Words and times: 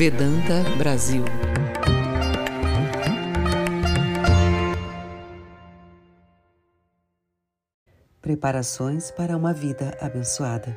Vedanta 0.00 0.64
Brasil. 0.78 1.22
Preparações 8.22 9.10
para 9.10 9.36
uma 9.36 9.52
vida 9.52 9.94
abençoada. 10.00 10.74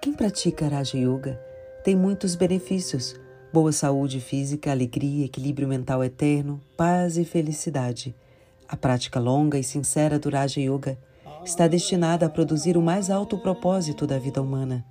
Quem 0.00 0.14
pratica 0.14 0.68
Raja 0.68 0.96
Yoga 0.96 1.38
tem 1.84 1.94
muitos 1.94 2.34
benefícios: 2.34 3.14
boa 3.52 3.72
saúde 3.72 4.20
física, 4.20 4.70
alegria, 4.70 5.26
equilíbrio 5.26 5.68
mental 5.68 6.02
eterno, 6.02 6.62
paz 6.78 7.18
e 7.18 7.26
felicidade. 7.26 8.16
A 8.66 8.74
prática 8.74 9.20
longa 9.20 9.58
e 9.58 9.62
sincera 9.62 10.18
do 10.18 10.30
Raja 10.30 10.62
Yoga 10.62 10.96
está 11.44 11.68
destinada 11.68 12.24
a 12.24 12.30
produzir 12.30 12.78
o 12.78 12.80
mais 12.80 13.10
alto 13.10 13.36
propósito 13.36 14.06
da 14.06 14.18
vida 14.18 14.40
humana: 14.40 14.82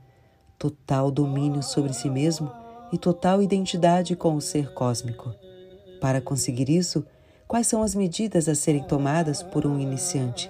total 0.59 1.09
domínio 1.09 1.63
sobre 1.63 1.93
si 1.93 2.11
mesmo 2.11 2.61
e 2.93 2.97
total 2.99 3.41
identidade 3.41 4.15
com 4.15 4.35
o 4.35 4.41
ser 4.41 4.71
cósmico. 4.71 5.33
Para 5.99 6.21
conseguir 6.21 6.69
isso, 6.69 7.03
quais 7.47 7.65
são 7.65 7.81
as 7.81 7.95
medidas 7.95 8.47
a 8.47 8.53
serem 8.53 8.83
tomadas 8.83 9.41
por 9.41 9.65
um 9.65 9.79
iniciante? 9.79 10.49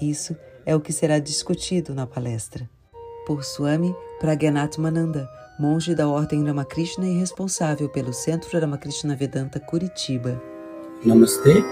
Isso 0.00 0.34
é 0.64 0.74
o 0.74 0.80
que 0.80 0.90
será 0.90 1.18
discutido 1.18 1.94
na 1.94 2.06
palestra. 2.06 2.68
Por 3.26 3.44
Swami 3.44 3.94
Pragyanat 4.18 4.78
Mananda, 4.78 5.28
monge 5.60 5.94
da 5.94 6.08
Ordem 6.08 6.42
Ramakrishna 6.46 7.06
e 7.06 7.18
responsável 7.18 7.90
pelo 7.90 8.14
Centro 8.14 8.58
Ramakrishna 8.58 9.14
Vedanta 9.14 9.60
Curitiba. 9.60 10.42
Namaste. 11.04 11.62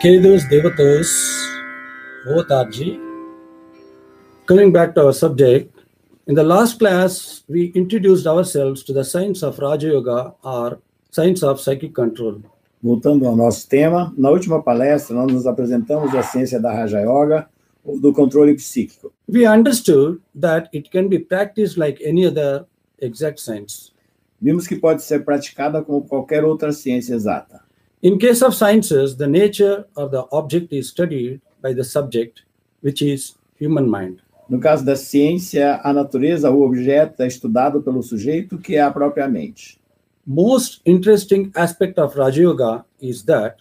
Queridos 0.00 0.48
devotos, 0.48 1.08
boa 2.24 2.46
tarde. 2.46 3.00
Coming 4.46 4.70
back 4.70 4.94
to 4.94 5.00
our 5.00 5.12
subject, 5.12 5.75
in 6.26 6.34
the 6.34 6.42
last 6.42 6.78
class, 6.78 7.44
we 7.48 7.66
introduced 7.74 8.26
ourselves 8.26 8.82
to 8.82 8.92
the 8.92 9.04
science 9.04 9.42
of 9.42 9.58
Raja 9.58 9.88
Yoga 9.88 10.34
or 10.42 10.80
science 11.10 11.42
of 11.42 11.60
psychic 11.60 11.94
control. 11.94 12.42
Voltando 12.82 13.26
ao 13.26 13.36
nosso 13.36 13.68
tema, 13.68 14.12
na 14.16 14.30
última 14.30 14.62
palestra 14.62 15.14
nós 15.14 15.32
nos 15.32 15.46
apresentamos 15.46 16.14
a 16.14 16.22
ciência 16.22 16.60
da 16.60 16.72
Raja 16.72 17.00
Yoga, 17.00 17.48
ou 17.84 18.00
do 18.00 18.12
controle 18.12 18.54
psíquico. 18.54 19.12
We 19.28 19.46
understood 19.46 20.20
that 20.34 20.68
it 20.72 20.90
can 20.90 21.08
be 21.08 21.20
practiced 21.20 21.78
like 21.78 22.02
any 22.04 22.26
other 22.26 22.66
exact 23.00 23.40
science. 23.40 23.92
Vimos 24.40 24.66
que 24.66 24.76
pode 24.76 25.02
ser 25.02 25.24
praticada 25.24 25.82
como 25.82 26.02
qualquer 26.02 26.44
outra 26.44 26.72
ciência 26.72 27.14
exata. 27.14 27.60
In 28.02 28.18
case 28.18 28.44
of 28.44 28.54
sciences, 28.54 29.16
the 29.16 29.26
nature 29.26 29.86
of 29.96 30.10
the 30.10 30.26
object 30.32 30.72
is 30.72 30.88
studied 30.88 31.40
by 31.62 31.72
the 31.72 31.84
subject, 31.84 32.42
which 32.82 33.00
is 33.00 33.36
human 33.58 33.88
mind. 33.88 34.20
No 34.48 34.60
caso 34.60 34.84
da 34.84 34.94
ciência, 34.94 35.80
a 35.82 35.92
natureza, 35.92 36.50
o 36.50 36.62
objeto, 36.62 37.20
é 37.20 37.26
estudado 37.26 37.82
pelo 37.82 38.02
sujeito, 38.02 38.58
que 38.58 38.76
é 38.76 38.80
a 38.80 38.90
própria 38.90 39.26
mente. 39.26 39.80
Most 40.24 40.80
interesting 40.86 41.50
aspect 41.54 41.98
of 41.98 42.16
Raja 42.16 42.42
Yoga 42.42 42.84
is 43.00 43.22
that 43.24 43.56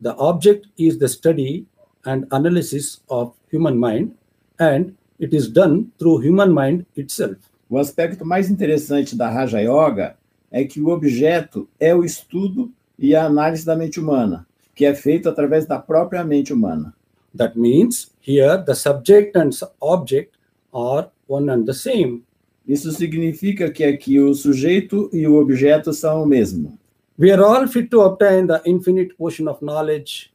the 0.00 0.14
object 0.18 0.68
is 0.78 0.98
the 0.98 1.08
study 1.08 1.66
and 2.06 2.26
analysis 2.30 3.02
of 3.08 3.32
human 3.52 3.76
mind, 3.76 4.12
and 4.58 4.94
it 5.20 5.36
is 5.36 5.48
done 5.48 5.90
through 5.98 6.22
human 6.22 6.50
mind 6.50 6.86
itself. 6.96 7.36
O 7.68 7.78
aspecto 7.78 8.24
mais 8.24 8.50
interessante 8.50 9.16
da 9.16 9.28
Raja 9.28 9.60
Yoga 9.60 10.16
é 10.50 10.64
que 10.64 10.80
o 10.80 10.88
objeto 10.88 11.68
é 11.78 11.94
o 11.94 12.04
estudo 12.04 12.72
e 12.98 13.14
a 13.14 13.26
análise 13.26 13.66
da 13.66 13.76
mente 13.76 14.00
humana, 14.00 14.46
que 14.74 14.86
é 14.86 14.94
feito 14.94 15.28
através 15.28 15.66
da 15.66 15.78
própria 15.78 16.24
mente 16.24 16.52
humana. 16.52 16.94
That 17.36 17.58
means 17.58 18.10
here 18.26 18.58
the 18.66 18.74
subject 18.74 19.36
and 19.36 19.52
object 19.80 20.36
are 20.74 21.08
one 21.28 21.48
and 21.48 21.64
the 21.64 21.74
same. 21.74 22.24
Isso 22.66 22.90
significa 22.90 23.70
que 23.70 23.84
aqui 23.84 24.18
o 24.18 24.34
sujeito 24.34 25.08
e 25.12 25.26
o 25.26 25.36
objeto 25.36 25.92
são 25.92 26.24
o 26.24 26.26
mesmo. 26.26 26.76
We 27.16 27.30
are 27.30 27.42
all 27.42 27.68
fit 27.68 27.88
to 27.90 28.00
obtain 28.00 28.46
the 28.46 28.60
infinite 28.66 29.14
ocean 29.18 29.48
of 29.48 29.64
knowledge, 29.64 30.32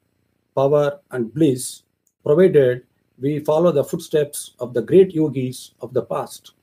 power, 0.55 0.99
and 1.11 1.25
bliss, 1.25 1.83
provided 2.23 2.83
we 3.21 3.41
follow 3.41 3.71
the 3.73 3.83
footsteps 3.83 4.55
of 4.57 4.73
the 4.73 4.81
great 4.81 5.13
yogis 5.13 5.75
of 5.81 5.93
the 5.93 6.01
past. 6.01 6.53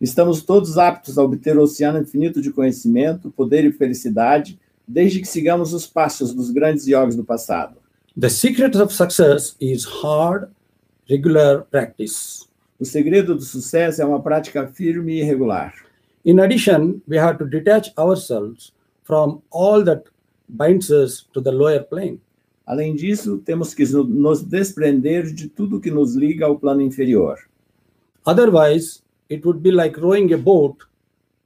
Estamos 0.00 0.42
todos 0.42 0.78
aptos 0.78 1.18
a 1.18 1.22
obter 1.22 1.58
o 1.58 1.62
oceano 1.62 1.98
infinito 1.98 2.40
de 2.40 2.50
conhecimento, 2.50 3.30
poder 3.30 3.64
e 3.64 3.72
felicidade, 3.72 4.58
desde 4.88 5.20
que 5.20 5.28
sigamos 5.28 5.74
os 5.74 5.86
passos 5.86 6.32
dos 6.32 6.50
grandes 6.50 6.86
yogis 6.86 7.16
do 7.16 7.24
passado. 7.24 7.76
The 8.18 8.30
secret 8.30 8.76
of 8.76 8.94
success 8.94 9.56
is 9.60 9.84
hard, 9.84 10.48
regular 11.10 11.66
practice. 11.68 12.46
O 12.78 12.84
segredo 12.84 13.34
do 13.34 13.42
sucesso 13.42 14.00
é 14.00 14.04
uma 14.04 14.22
prática 14.22 14.66
firme 14.68 15.18
e 15.18 15.22
regular. 15.24 15.74
In 16.24 16.38
addition, 16.38 17.00
we 17.08 17.18
have 17.18 17.36
to 17.38 17.44
detach 17.44 17.92
ourselves 17.98 18.72
from 19.02 19.42
all 19.50 19.82
that 19.84 20.04
binds 20.48 20.88
us 20.90 21.26
to 21.32 21.42
the 21.42 21.50
lower 21.50 21.82
plane. 21.82 22.20
Além 22.64 22.94
disso, 22.94 23.38
temos 23.38 23.74
que 23.74 23.84
nos 23.84 24.42
desprender 24.42 25.34
de 25.34 25.48
tudo 25.48 25.80
que 25.80 25.90
nos 25.90 26.14
liga 26.14 26.46
ao 26.46 26.56
plano 26.56 26.80
inferior. 26.80 27.36
Otherwise, 28.24 29.02
it 29.28 29.44
would 29.44 29.60
be 29.60 29.72
like 29.72 30.00
rowing 30.00 30.32
a 30.32 30.38
boat 30.38 30.76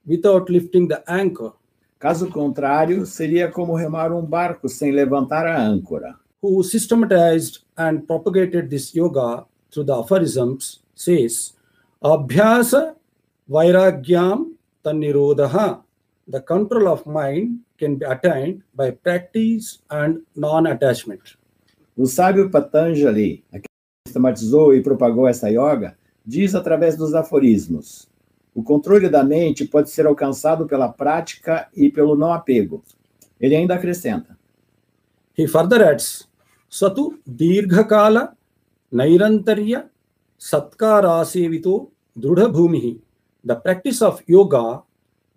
without 0.07 0.53
lifting 0.53 0.87
the 0.87 1.03
anchor. 1.07 1.53
Caso 1.99 2.29
contrário, 2.29 3.07
seria 3.07 3.51
como 3.51 3.75
remar 3.75 4.13
um 4.13 4.23
barco 4.23 4.69
sem 4.69 4.93
levantar 4.93 5.47
a 5.47 5.59
âncora. 5.59 6.15
Who 6.43 6.63
systematized 6.63 7.65
and 7.79 8.01
propagated 8.01 8.69
this 8.69 8.95
yoga 8.95 9.47
through 9.75 9.85
the 9.85 9.93
aphorisms 9.93 10.81
says, 10.95 11.53
Abhyasa 12.03 12.95
Vairagyam 13.51 14.53
Tanirodha. 14.85 15.83
The 16.27 16.41
control 16.41 16.89
of 16.89 17.05
mind 17.05 17.61
can 17.77 17.97
be 17.97 18.07
attained 18.07 18.63
by 18.75 18.93
practice 18.93 19.81
and 19.91 20.23
non-attachment. 20.35 21.37
O 21.97 22.07
sábio 22.07 22.49
Patanjali, 22.51 23.45
que 23.53 23.69
sistematizou 24.07 24.75
e 24.75 24.83
propagou 24.83 25.29
essa 25.29 25.51
yoga, 25.51 25.97
diz 26.25 26.55
através 26.55 26.97
dos 26.97 27.15
aforismos: 27.15 28.09
o 28.55 28.63
controle 28.63 29.09
da 29.09 29.23
mente 29.23 29.67
pode 29.67 29.91
ser 29.91 30.07
alcançado 30.07 30.67
pela 30.67 30.89
prática 30.89 31.69
e 31.77 31.91
pelo 31.91 32.17
não 32.17 32.33
apego. 32.33 32.83
Ele 33.39 33.55
ainda 33.55 33.75
acrescenta: 33.75 34.39
He 35.37 35.47
further 35.47 35.87
adds, 35.87 36.29
Satu 36.71 37.19
Dirghakala 37.27 38.35
Satkarasevito 40.39 41.91
Drudha 42.17 42.49
Bhumihi. 42.49 43.01
The 43.43 43.57
practice 43.57 44.01
of 44.03 44.23
yoga 44.29 44.83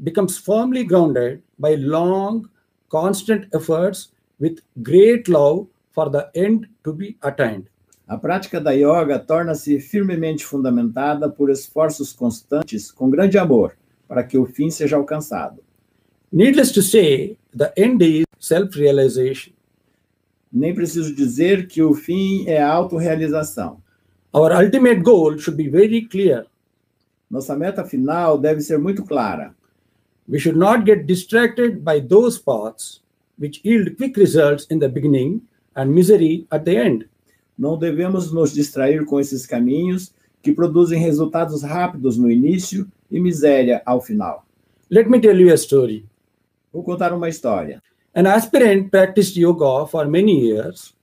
becomes 0.04 0.38
firmly 0.38 0.84
grounded 0.84 1.42
by 1.58 1.74
long, 1.76 2.50
constant 2.90 3.48
efforts 3.56 4.10
with 4.40 4.60
great 4.84 5.28
love 5.28 5.68
for 5.92 6.10
the 6.10 6.30
end 6.36 6.68
to 6.84 6.94
be 6.94 7.18
attained. 7.24 7.68
A 8.08 8.16
prática 8.16 8.62
da 8.62 8.72
yoga 8.72 9.18
torna-se 9.18 9.80
firmemente 9.80 10.46
fundamentada 10.46 11.28
por 11.28 11.50
esforços 11.50 12.14
constantes 12.14 12.92
com 12.92 13.10
grande 13.10 13.40
amor 13.40 13.76
para 14.08 14.24
que 14.24 14.38
o 14.38 14.46
fim 14.46 14.70
seja 14.70 14.96
alcançado. 14.96 15.64
Needless 16.32 16.72
to 16.74 16.84
say, 16.84 17.38
the 17.56 17.74
end 17.76 18.04
is 18.04 18.26
self-realization. 18.40 19.57
Nem 20.52 20.74
preciso 20.74 21.14
dizer 21.14 21.68
que 21.68 21.82
o 21.82 21.94
fim 21.94 22.46
é 22.48 22.62
a 22.62 22.72
autorrealização. 22.72 23.82
Our 24.34 24.52
ultimate 24.54 25.02
goal 25.02 25.38
should 25.38 25.62
be 25.62 25.70
very 25.70 26.08
clear. 26.08 26.46
Nossa 27.30 27.56
meta 27.56 27.84
final 27.84 28.38
deve 28.38 28.62
ser 28.62 28.78
muito 28.78 29.04
clara. 29.04 29.56
We 30.28 30.40
should 30.40 30.58
not 30.58 30.86
get 30.86 31.06
distracted 31.06 31.84
by 31.84 32.02
those 32.02 32.40
paths 32.40 33.02
which 33.38 33.62
yield 33.64 33.96
quick 33.98 34.18
results 34.18 34.66
in 34.70 34.80
the 34.80 34.90
beginning 34.90 35.42
and 35.76 35.94
misery 35.94 36.46
at 36.52 36.66
the 36.66 36.76
end. 36.76 37.10
Não 37.58 37.78
devemos 37.78 38.32
nos 38.32 38.54
distrair 38.54 39.06
com 39.06 39.20
esses 39.20 39.46
caminhos 39.46 40.14
que 40.42 40.54
produzem 40.54 41.00
resultados 41.00 41.64
rápidos 41.64 42.18
no 42.18 42.30
início 42.30 42.88
e 43.10 43.20
miséria 43.20 43.82
ao 43.86 44.02
final. 44.02 44.46
Let 44.90 45.08
me 45.08 45.20
tell 45.20 45.40
you 45.40 45.52
a 45.52 45.56
story. 45.56 46.06
Vou 46.72 46.84
contar 46.84 47.14
uma 47.14 47.30
história. 47.30 47.82
An 48.14 48.26
aspirant 48.26 48.90
practiced 48.90 49.38
yoga 49.38 49.86
for 49.88 50.06
many 50.06 50.40
years, 50.40 50.94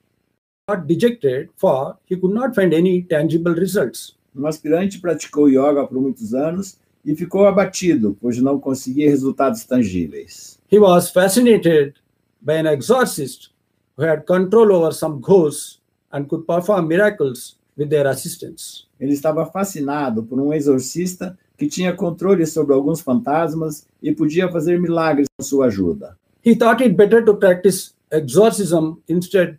got 0.69 0.87
dejected 0.87 1.51
for 1.57 1.97
he 2.07 2.17
could 2.17 2.33
not 2.33 2.55
find 2.55 2.73
any 2.73 3.03
tangible 3.03 3.55
results. 3.55 4.17
Um 4.35 4.47
aspirante 4.47 4.99
praticou 4.99 5.49
yoga 5.49 5.87
por 5.87 6.01
muitos 6.01 6.35
anos 6.35 6.79
e 7.05 7.15
ficou 7.15 7.47
abatido, 7.47 8.17
pois 8.21 8.39
não 8.39 8.59
conseguia 8.59 9.11
resultados 9.11 9.65
tangíveis. 9.65 10.59
He 10.73 10.79
was 10.79 11.11
fascinated 11.11 11.95
by 12.41 12.55
an 12.55 12.67
exorcist 12.67 13.51
who 13.97 14.05
had 14.05 14.25
control 14.25 14.73
over 14.73 14.93
some 14.93 15.21
ghosts 15.21 15.81
and 16.11 16.27
could 16.27 16.47
perform 16.47 16.89
miracles 16.89 17.59
with 17.77 17.91
their 17.91 18.09
assistance. 18.09 18.87
Ele 18.99 19.13
estava 19.13 19.45
fascinado 19.47 20.23
por 20.23 20.41
um 20.41 20.53
exorcista 20.53 21.39
que 21.57 21.69
tinha 21.69 21.93
controle 21.93 22.47
sobre 22.47 22.75
alguns 22.75 23.01
fantasmas 23.01 23.87
e 24.03 24.13
podia 24.13 24.51
fazer 24.51 24.81
milagres 24.81 25.27
com 25.39 25.45
sua 25.45 25.67
ajuda. 25.67 26.17
He 26.45 26.55
thought 26.55 26.83
it 26.83 26.95
better 26.95 27.25
to 27.25 27.35
practice 27.35 27.95
exorcism 28.13 29.03
instead 29.09 29.59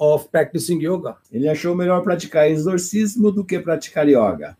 of 0.00 0.32
practicing 0.32 0.80
yoga. 0.80 1.16
Ele 1.32 1.48
achou 1.48 1.76
melhor 1.76 2.02
praticar 2.02 2.50
exorcismo 2.50 3.30
do 3.30 3.44
que 3.44 3.60
praticar 3.60 4.08
yoga. 4.08 4.56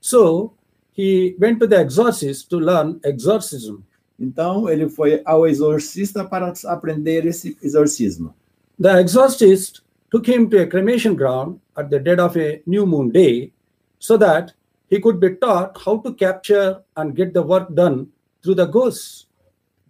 So 0.00 0.52
he 0.92 1.34
went 1.40 1.58
to 1.58 1.66
the 1.66 1.76
exorcist 1.76 2.48
to 2.50 2.58
learn 2.60 3.00
exorcism. 3.02 3.82
Então 4.16 4.68
ele 4.68 4.88
foi 4.88 5.20
ao 5.24 5.44
exorcista 5.44 6.24
para 6.24 6.52
aprender 6.66 7.26
esse 7.26 7.58
exorcismo. 7.64 8.32
The 8.78 9.00
exorcist 9.00 9.82
took 10.12 10.30
him 10.30 10.48
to 10.50 10.62
a 10.62 10.66
cremation 10.68 11.16
ground 11.16 11.58
at 11.76 11.90
the 11.90 11.98
dead 11.98 12.20
of 12.20 12.36
a 12.38 12.62
new 12.64 12.86
moon 12.86 13.10
day 13.10 13.52
so 13.98 14.16
that 14.18 14.54
he 14.88 15.00
could 15.00 15.18
be 15.18 15.34
taught 15.34 15.76
how 15.84 15.98
to 15.98 16.14
capture 16.14 16.80
and 16.96 17.16
get 17.16 17.32
the 17.32 17.42
work 17.42 17.74
done 17.74 18.06
through 18.40 18.54
the 18.54 18.66
ghosts. 18.66 19.26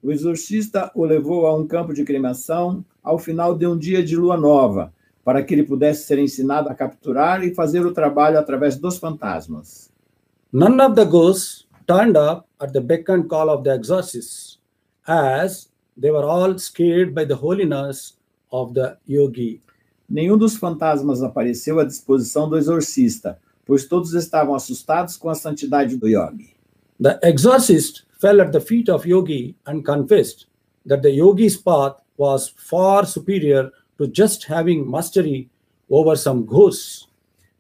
O 0.03 0.13
exorcista 0.13 0.91
o 0.95 1.05
levou 1.05 1.47
a 1.47 1.57
um 1.57 1.67
campo 1.67 1.93
de 1.93 2.05
cremação 2.05 2.85
ao 3.03 3.19
final 3.19 3.57
de 3.57 3.67
um 3.67 3.77
dia 3.77 4.03
de 4.03 4.17
lua 4.17 4.37
nova, 4.37 4.93
para 5.25 5.43
que 5.43 5.55
ele 5.55 5.65
pudesse 5.65 6.05
ser 6.05 6.19
ensinado 6.19 6.69
a 6.69 6.75
capturar 6.75 7.45
e 7.45 7.55
fazer 7.55 7.85
o 7.85 7.93
trabalho 7.93 8.39
através 8.39 8.77
dos 8.77 8.99
fantasmas. 8.99 9.91
None 10.53 10.81
of 10.81 10.95
the 10.95 11.05
ghosts 11.05 11.67
turned 11.87 12.17
up 12.17 12.47
at 12.61 12.73
the 12.73 12.81
beck 12.81 13.11
and 13.11 13.25
call 13.25 13.51
of 13.51 13.65
the 13.65 13.75
exorcists, 13.75 14.59
as 15.07 15.69
they 16.01 16.11
were 16.11 16.25
all 16.25 16.57
scared 16.59 17.13
by 17.13 17.27
the 17.27 17.35
holiness 17.35 18.17
of 18.51 18.73
the 18.75 18.97
yogi. 19.07 19.61
Nenhum 20.09 20.39
dos 20.39 20.57
fantasmas 20.57 21.23
apareceu 21.23 21.81
à 21.81 21.85
disposição 21.85 22.49
do 22.49 22.57
exorcista, 22.57 23.39
pois 23.67 23.85
todos 23.85 24.15
estavam 24.15 24.55
assustados 24.55 25.17
com 25.17 25.29
a 25.29 25.35
santidade 25.35 25.97
do 25.97 26.09
yogi. 26.09 26.55
The 26.99 27.21
exorcist 27.23 28.07
fell 28.19 28.41
at 28.41 28.53
the 28.53 28.61
feet 28.61 28.89
of 28.89 29.07
Yogi 29.07 29.55
and 29.67 29.85
confessed 29.85 30.47
that 30.89 31.03
the 31.03 31.11
yogi's 31.11 31.57
path 31.57 32.01
was 32.17 32.49
far 32.49 33.07
superior 33.07 33.71
to 33.99 34.09
just 34.09 34.45
having 34.45 34.91
mastery 34.91 35.49
over 35.91 36.17
some 36.17 36.45
ghosts. 36.45 37.07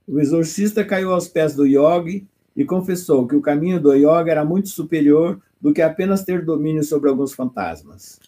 O 0.08 0.18
exorcista 0.18 0.84
caiu 0.84 1.12
aos 1.12 1.28
pés 1.28 1.54
do 1.54 1.66
yogi 1.66 2.26
e 2.56 2.64
confessou 2.64 3.26
que 3.26 3.36
o 3.36 3.42
caminho 3.42 3.78
do 3.78 3.94
yoga 3.94 4.30
era 4.30 4.44
muito 4.44 4.68
superior 4.68 5.38
do 5.60 5.72
que 5.72 5.82
apenas 5.82 6.24
ter 6.24 6.44
domínio 6.44 6.82
sobre 6.82 7.10
alguns 7.10 7.34
fantasmas. 7.34 8.18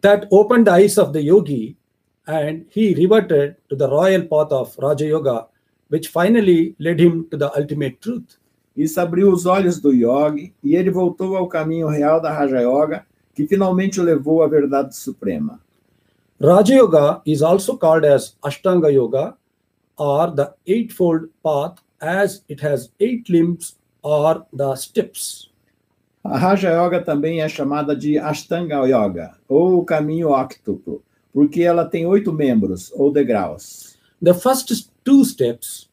That 0.00 0.26
opened 0.30 0.64
the 0.64 0.72
eyes 0.72 0.96
of 0.98 1.12
the 1.12 1.20
yogi 1.20 1.76
and 2.26 2.64
he 2.70 2.94
reverted 2.94 3.56
to 3.68 3.76
the 3.76 3.86
royal 3.86 4.22
path 4.22 4.52
of 4.52 4.76
Raja 4.78 5.04
Yoga, 5.04 5.46
which 5.88 6.08
finally 6.08 6.74
led 6.78 6.98
him 6.98 7.28
to 7.30 7.36
the 7.36 7.50
ultimate 7.54 8.00
truth. 8.00 8.39
Isso 8.80 8.98
abriu 8.98 9.30
os 9.30 9.44
olhos 9.44 9.78
do 9.78 9.92
yogi 9.92 10.54
e 10.64 10.74
ele 10.74 10.90
voltou 10.90 11.36
ao 11.36 11.46
caminho 11.46 11.86
real 11.86 12.18
da 12.18 12.32
Raja 12.32 12.62
Yoga, 12.62 13.04
que 13.34 13.46
finalmente 13.46 14.00
o 14.00 14.02
levou 14.02 14.42
à 14.42 14.48
verdade 14.48 14.96
suprema. 14.96 15.60
Raja 16.40 16.74
Yoga 16.74 17.20
is 17.26 17.42
also 17.42 17.76
called 17.76 18.06
as 18.06 18.38
Ashtanga 18.42 18.90
Yoga 18.90 19.36
or 19.98 20.34
the 20.34 20.48
Eightfold 20.66 21.28
Path 21.42 21.82
as 22.00 22.42
it 22.48 22.64
has 22.64 22.90
eight 22.98 23.30
limbs 23.30 23.76
or 24.02 24.46
the 24.56 24.74
steps. 24.76 25.50
A 26.24 26.38
Raja 26.38 26.70
Yoga 26.70 27.02
também 27.02 27.42
é 27.42 27.48
chamada 27.50 27.94
de 27.94 28.16
Ashtanga 28.16 28.86
Yoga, 28.86 29.32
ou 29.46 29.78
o 29.78 29.84
caminho 29.84 30.30
octuplo, 30.30 31.02
porque 31.34 31.60
ela 31.60 31.84
tem 31.84 32.06
oito 32.06 32.32
membros, 32.32 32.90
ou 32.94 33.12
degraus. 33.12 33.98
The 34.24 34.32
first 34.32 34.90
two 35.04 35.22
steps, 35.22 35.89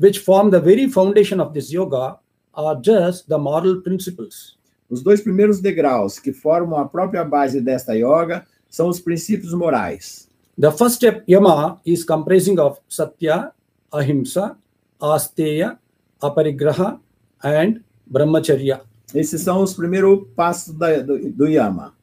which 0.00 0.18
form 0.20 0.50
the 0.50 0.58
very 0.60 0.88
foundation 0.88 1.40
of 1.40 1.52
this 1.52 1.70
yoga, 1.70 2.18
are 2.54 2.74
just 2.80 3.28
the 3.28 3.38
moral 3.38 3.80
principles. 3.82 4.56
Os 4.88 5.02
dois 5.02 5.20
primeiros 5.20 5.60
degraus, 5.60 6.18
que 6.18 6.32
formam 6.32 6.78
a 6.78 6.88
própria 6.88 7.22
base 7.24 7.60
desta 7.60 7.94
yoga, 7.94 8.44
são 8.68 8.88
os 8.88 8.98
princípios 8.98 9.52
morais. 9.52 10.28
The 10.58 10.70
first 10.72 10.96
step, 10.96 11.22
Yama, 11.28 11.80
is 11.84 12.02
comprising 12.04 12.58
of 12.58 12.78
Satya, 12.88 13.52
Ahimsa, 13.92 14.56
Asteya, 15.00 15.78
Aparigraha, 16.20 16.98
and 17.44 17.82
Brahmacharya. 18.06 18.80
Esses 19.14 19.42
são 19.42 19.62
os 19.62 19.74
primeiros 19.74 20.26
passos 20.34 20.74
da- 20.74 21.00
do, 21.02 21.30
do 21.30 21.46
Yama. 21.46 21.94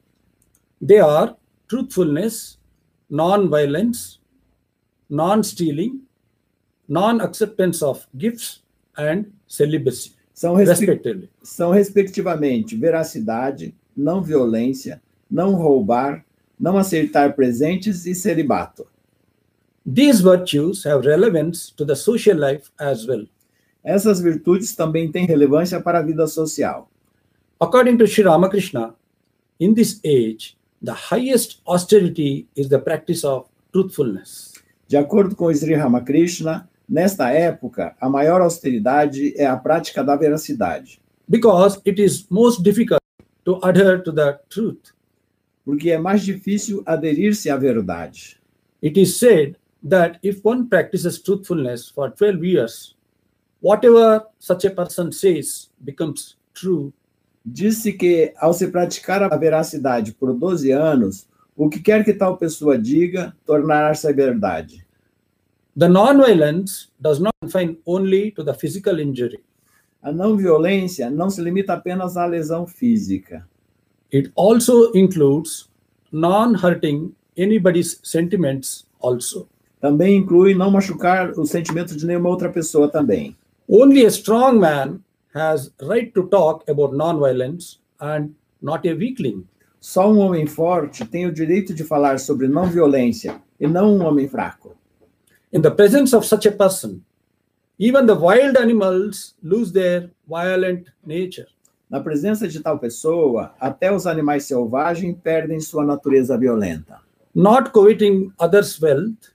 They 0.86 1.00
are 1.00 1.36
truthfulness, 1.68 2.58
non-violence, 3.10 4.20
non-stealing, 5.10 6.02
non-acceptance 6.88 7.84
of 7.84 8.06
gifts, 8.18 8.62
and 8.98 9.26
celibacy, 9.48 10.14
São, 10.34 10.56
respe- 10.56 10.86
respectively. 10.86 11.30
são 11.44 11.72
respectivamente 11.72 12.76
veracidade, 12.76 13.76
não 13.96 14.22
violência, 14.22 15.02
não 15.30 15.54
roubar, 15.54 16.26
não 16.60 16.78
aceitar 16.78 17.34
presentes 17.36 18.06
e 18.06 18.16
celibato. 18.16 18.86
These 19.86 20.22
virtues 20.22 20.86
have 20.86 21.06
relevance 21.06 21.72
to 21.76 21.86
the 21.86 21.96
social 21.96 22.38
life 22.38 22.70
as 22.80 23.06
well. 23.08 23.26
Essas 23.84 24.20
virtudes 24.20 24.76
também 24.76 25.12
têm 25.12 25.26
relevância 25.26 25.80
para 25.80 26.00
a 26.00 26.02
vida 26.02 26.28
social. 26.28 26.90
According 27.60 27.98
to 27.98 28.06
Sri 28.06 28.24
Ramakrishna, 28.24 28.96
in 29.60 29.74
this 29.74 30.00
age, 30.04 30.58
the 30.84 30.94
highest 30.94 31.62
austerity 31.66 32.48
is 32.56 32.68
the 32.70 32.80
practice 32.80 33.24
of 33.26 33.48
truthfulness. 33.72 34.54
De 34.88 34.98
acordo 34.98 35.36
com 35.36 35.54
Sri 35.54 35.74
Ramakrishna, 35.76 36.68
nesta 36.88 37.32
época, 37.32 37.96
a 38.00 38.10
maior 38.10 38.42
austeridade 38.42 39.34
é 39.38 39.46
a 39.46 39.58
prática 39.58 40.04
da 40.04 40.16
veracidade, 40.16 41.02
because 41.28 41.82
it 41.86 42.02
is 42.02 42.28
most 42.30 42.62
difficult 42.62 43.02
to 43.44 43.60
adhere 43.64 44.02
to 44.02 44.14
the 44.14 44.40
truth. 44.50 44.98
porque 45.68 45.92
é 45.92 45.98
mais 45.98 46.24
difícil 46.24 46.82
aderir-se 46.86 47.50
à 47.50 47.58
verdade. 47.58 48.40
It 48.82 48.98
is 48.98 49.18
said 49.18 49.58
that 49.86 50.18
if 50.24 50.40
one 50.42 50.64
practices 50.64 51.20
truthfulness 51.20 51.90
for 51.90 52.10
12 52.10 52.42
years, 52.42 52.96
whatever 53.62 54.24
such 54.40 54.66
a 54.66 54.72
person 54.72 55.12
says 55.12 55.70
becomes 55.78 56.38
true. 56.54 56.94
Disse 57.46 57.92
que, 57.92 58.34
ao 58.38 58.54
se 58.54 58.70
praticar 58.70 59.22
a 59.22 59.36
veracidade 59.36 60.14
por 60.14 60.34
12 60.34 60.72
anos, 60.72 61.28
o 61.54 61.68
que 61.68 61.82
quer 61.82 62.06
que 62.06 62.14
tal 62.14 62.38
pessoa 62.38 62.78
diga 62.78 63.36
tornará-se 63.46 64.14
verdade. 64.14 64.87
The 65.80 65.88
non-violence 65.88 66.88
does 67.00 67.20
not 67.20 67.36
confine 67.40 67.78
only 67.86 68.32
to 68.32 68.44
the 68.44 68.56
physical 68.56 69.00
injury. 69.00 69.44
A 70.02 70.12
não 70.12 70.36
violência 70.36 71.08
não 71.08 71.30
se 71.30 71.40
limita 71.40 71.74
apenas 71.74 72.18
à 72.18 72.26
lesão 72.26 72.66
física. 72.66 73.48
It 74.12 74.32
also 74.36 74.92
includes 74.96 75.70
non-hurting 76.12 77.14
anybody's 77.38 78.00
sentiments 78.02 78.88
also. 79.00 79.48
Também 79.80 80.18
inclui 80.18 80.56
não 80.56 80.72
machucar 80.72 81.38
os 81.38 81.52
sentimentos 81.52 81.96
de 81.96 82.08
nenhuma 82.08 82.30
outra 82.30 82.50
pessoa 82.50 82.88
também. 82.88 83.38
Only 83.70 84.04
a 84.04 84.10
strong 84.10 84.58
man 84.58 85.02
has 85.36 85.72
right 85.88 86.12
to 86.14 86.24
talk 86.24 86.68
about 86.68 86.96
non-violence 86.96 87.78
and 88.02 88.30
not 88.60 88.90
a 88.90 88.96
weakling. 88.96 89.46
Só 89.80 90.12
um 90.12 90.18
homem 90.18 90.48
forte 90.48 91.06
tem 91.06 91.28
o 91.28 91.32
direito 91.32 91.72
de 91.72 91.84
falar 91.84 92.18
sobre 92.20 92.48
não 92.48 92.66
violência 92.66 93.40
e 93.60 93.68
não 93.68 93.96
um 93.96 94.04
homem 94.04 94.28
fraco. 94.28 94.77
In 95.54 95.62
the 95.62 95.72
presence 95.72 96.14
of 96.14 96.26
such 96.26 96.46
a 96.46 96.52
person, 96.52 97.06
even 97.80 98.06
the 98.06 98.16
wild 98.16 98.58
animals 98.58 99.34
lose 99.42 99.72
their 99.72 100.10
violent 100.28 100.90
nature. 101.06 101.48
Na 101.90 102.02
presença 102.02 102.50
de 102.50 102.60
tal 102.60 102.78
pessoa, 102.78 103.54
até 103.58 103.90
os 103.90 104.06
animais 104.06 104.44
selvagens 104.44 105.16
perdem 105.24 105.62
sua 105.62 105.86
natureza 105.86 106.38
violenta. 106.38 107.00
Not 107.34 107.72
coveting 107.72 108.34
others' 108.38 108.78
wealth 108.82 109.32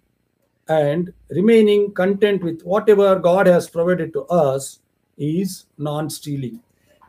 and 0.68 1.14
remaining 1.30 1.90
content 1.94 2.44
with 2.44 2.60
whatever 2.62 3.18
God 3.18 3.46
has 3.46 3.70
provided 3.70 4.12
to 4.12 4.26
us 4.30 4.82
is 5.16 5.66
non 5.78 6.10
stealing. 6.10 6.60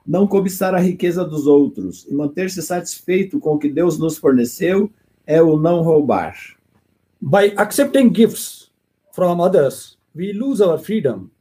Não 0.07 0.25
cobiçar 0.25 0.73
a 0.73 0.79
riqueza 0.79 1.25
dos 1.25 1.45
outros 1.45 2.05
e 2.07 2.13
manter-se 2.13 2.61
satisfeito 2.61 3.37
com 3.37 3.55
o 3.55 3.59
que 3.59 3.67
Deus 3.67 3.99
nos 3.99 4.17
forneceu 4.17 4.89
é 5.27 5.41
o 5.41 5.57
não 5.57 5.81
roubar. 5.81 6.37
By 7.21 7.53
accepting 7.57 8.13
gifts 8.13 8.62
from 9.13 9.39
others, 9.39 9.97
we 10.15 10.33
lose 10.33 10.59
our 10.59 10.77
freedom 10.77 11.31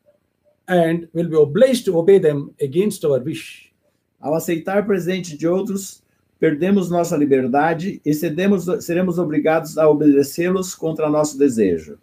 and 0.68 1.08
will 1.12 1.28
be 1.28 1.36
obliged 1.36 1.86
to 1.86 1.98
obey 1.98 2.18
them 2.18 2.54
against 2.60 3.04
our 3.04 3.18
wish. 3.18 3.72
Ao 4.20 4.34
aceitar 4.34 4.86
presente 4.86 5.36
de 5.36 5.48
outros, 5.48 6.02
perdemos 6.38 6.90
nossa 6.90 7.16
liberdade 7.16 8.00
e 8.04 8.14
cedemos, 8.14 8.66
seremos 8.84 9.18
obrigados 9.18 9.78
a 9.78 9.88
obedecê-los 9.88 10.74
contra 10.74 11.08
nosso 11.08 11.36
desejo. 11.36 11.98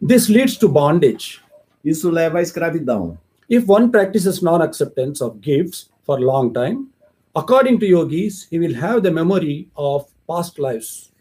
This 0.00 0.28
leads 0.28 0.56
to 0.58 0.68
bondage. 0.68 1.42
Isso 1.82 2.10
leva 2.10 2.38
à 2.38 2.42
escravidão. 2.42 3.18
If 3.48 3.68
one 3.68 3.88
practices 3.88 4.42
non 4.42 4.60
acceptance 4.60 5.22
of 5.22 5.38
gifts 5.40 5.90
for 6.04 6.18
a 6.18 6.24
long 6.24 6.52
time, 6.52 6.88
according 7.34 7.78
to 7.78 7.86
yogis, 7.86 8.46
he 8.50 8.58
will 8.58 8.74
have 8.74 9.02
the 9.02 9.10
memory 9.10 9.68
of 9.74 10.06
past 10.28 10.58
lives. 10.58 11.12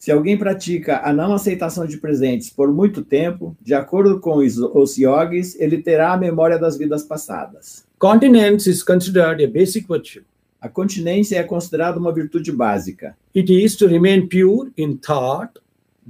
Se 0.00 0.10
alguém 0.10 0.38
pratica 0.38 1.02
a 1.06 1.12
não 1.12 1.34
aceitação 1.34 1.84
de 1.84 1.98
presentes 1.98 2.48
por 2.48 2.72
muito 2.72 3.04
tempo, 3.04 3.54
de 3.60 3.74
acordo 3.74 4.18
com 4.18 4.38
os, 4.38 4.96
yogis, 4.96 5.60
ele 5.60 5.82
terá 5.82 6.14
a 6.14 6.16
memória 6.16 6.58
das 6.58 6.78
vidas 6.78 7.02
passadas. 7.02 7.84
Continence 7.98 8.68
is 8.68 8.82
considered 8.82 9.44
a 9.44 9.46
basic 9.46 9.86
virtue. 9.86 10.24
A 10.58 10.70
continência 10.70 11.36
é 11.36 11.42
considerada 11.42 11.98
uma 11.98 12.14
virtude 12.14 12.50
básica. 12.50 13.14
It 13.36 13.52
is 13.52 13.76
to 13.76 13.86
remain 13.88 14.26
pure 14.26 14.72
in 14.74 14.96
thought, 14.96 15.60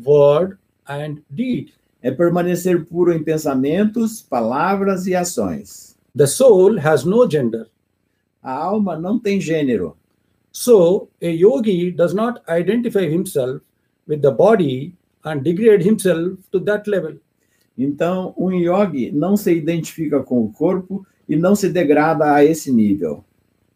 word, 0.06 0.56
and 0.88 1.16
deed. 1.28 1.72
É 2.00 2.12
permanecer 2.12 2.84
puro 2.84 3.12
em 3.12 3.24
pensamentos, 3.24 4.22
palavras 4.22 5.08
e 5.08 5.16
ações. 5.16 5.96
The 6.16 6.28
soul 6.28 6.78
has 6.78 7.04
no 7.04 7.28
gender. 7.28 7.66
A 8.40 8.52
alma 8.52 8.96
não 8.96 9.18
tem 9.18 9.40
gênero. 9.40 9.96
So, 10.52 11.08
a 11.20 11.26
yogi 11.26 11.90
does 11.90 12.14
not 12.14 12.40
identify 12.48 13.12
himself 13.12 13.62
with 14.10 14.20
the 14.20 14.30
body 14.32 14.92
and 15.24 15.42
degrade 15.44 15.82
himself 15.82 16.38
to 16.50 16.58
that 16.60 16.90
level. 16.90 17.14
Então, 17.78 18.34
um 18.36 18.50
yogi 18.50 19.12
não 19.12 19.36
se 19.36 19.52
identifica 19.52 20.20
com 20.20 20.44
o 20.44 20.52
corpo 20.52 21.06
e 21.28 21.36
não 21.36 21.54
se 21.54 21.68
degrada 21.68 22.34
a 22.34 22.44
esse 22.44 22.72
nível. 22.72 23.24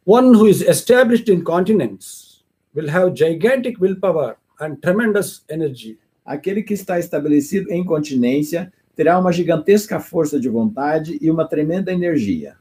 One 0.04 0.36
who 0.36 0.48
is 0.48 0.60
established 0.60 1.32
in 1.32 1.42
continence 1.42 2.42
will 2.74 2.90
have 2.90 3.14
gigantic 3.16 3.80
willpower 3.80 4.36
and 4.60 4.76
tremendous 4.82 5.44
energy. 5.48 5.96
Aquele 6.26 6.62
que 6.62 6.74
está 6.74 6.98
estabelecido 6.98 7.70
em 7.70 7.84
continência 7.84 8.72
terá 8.96 9.18
uma 9.18 9.32
gigantesca 9.32 10.00
força 10.00 10.38
de 10.38 10.48
vontade 10.48 11.18
e 11.20 11.30
uma 11.30 11.46
tremenda 11.46 11.92
energia. 11.92 12.56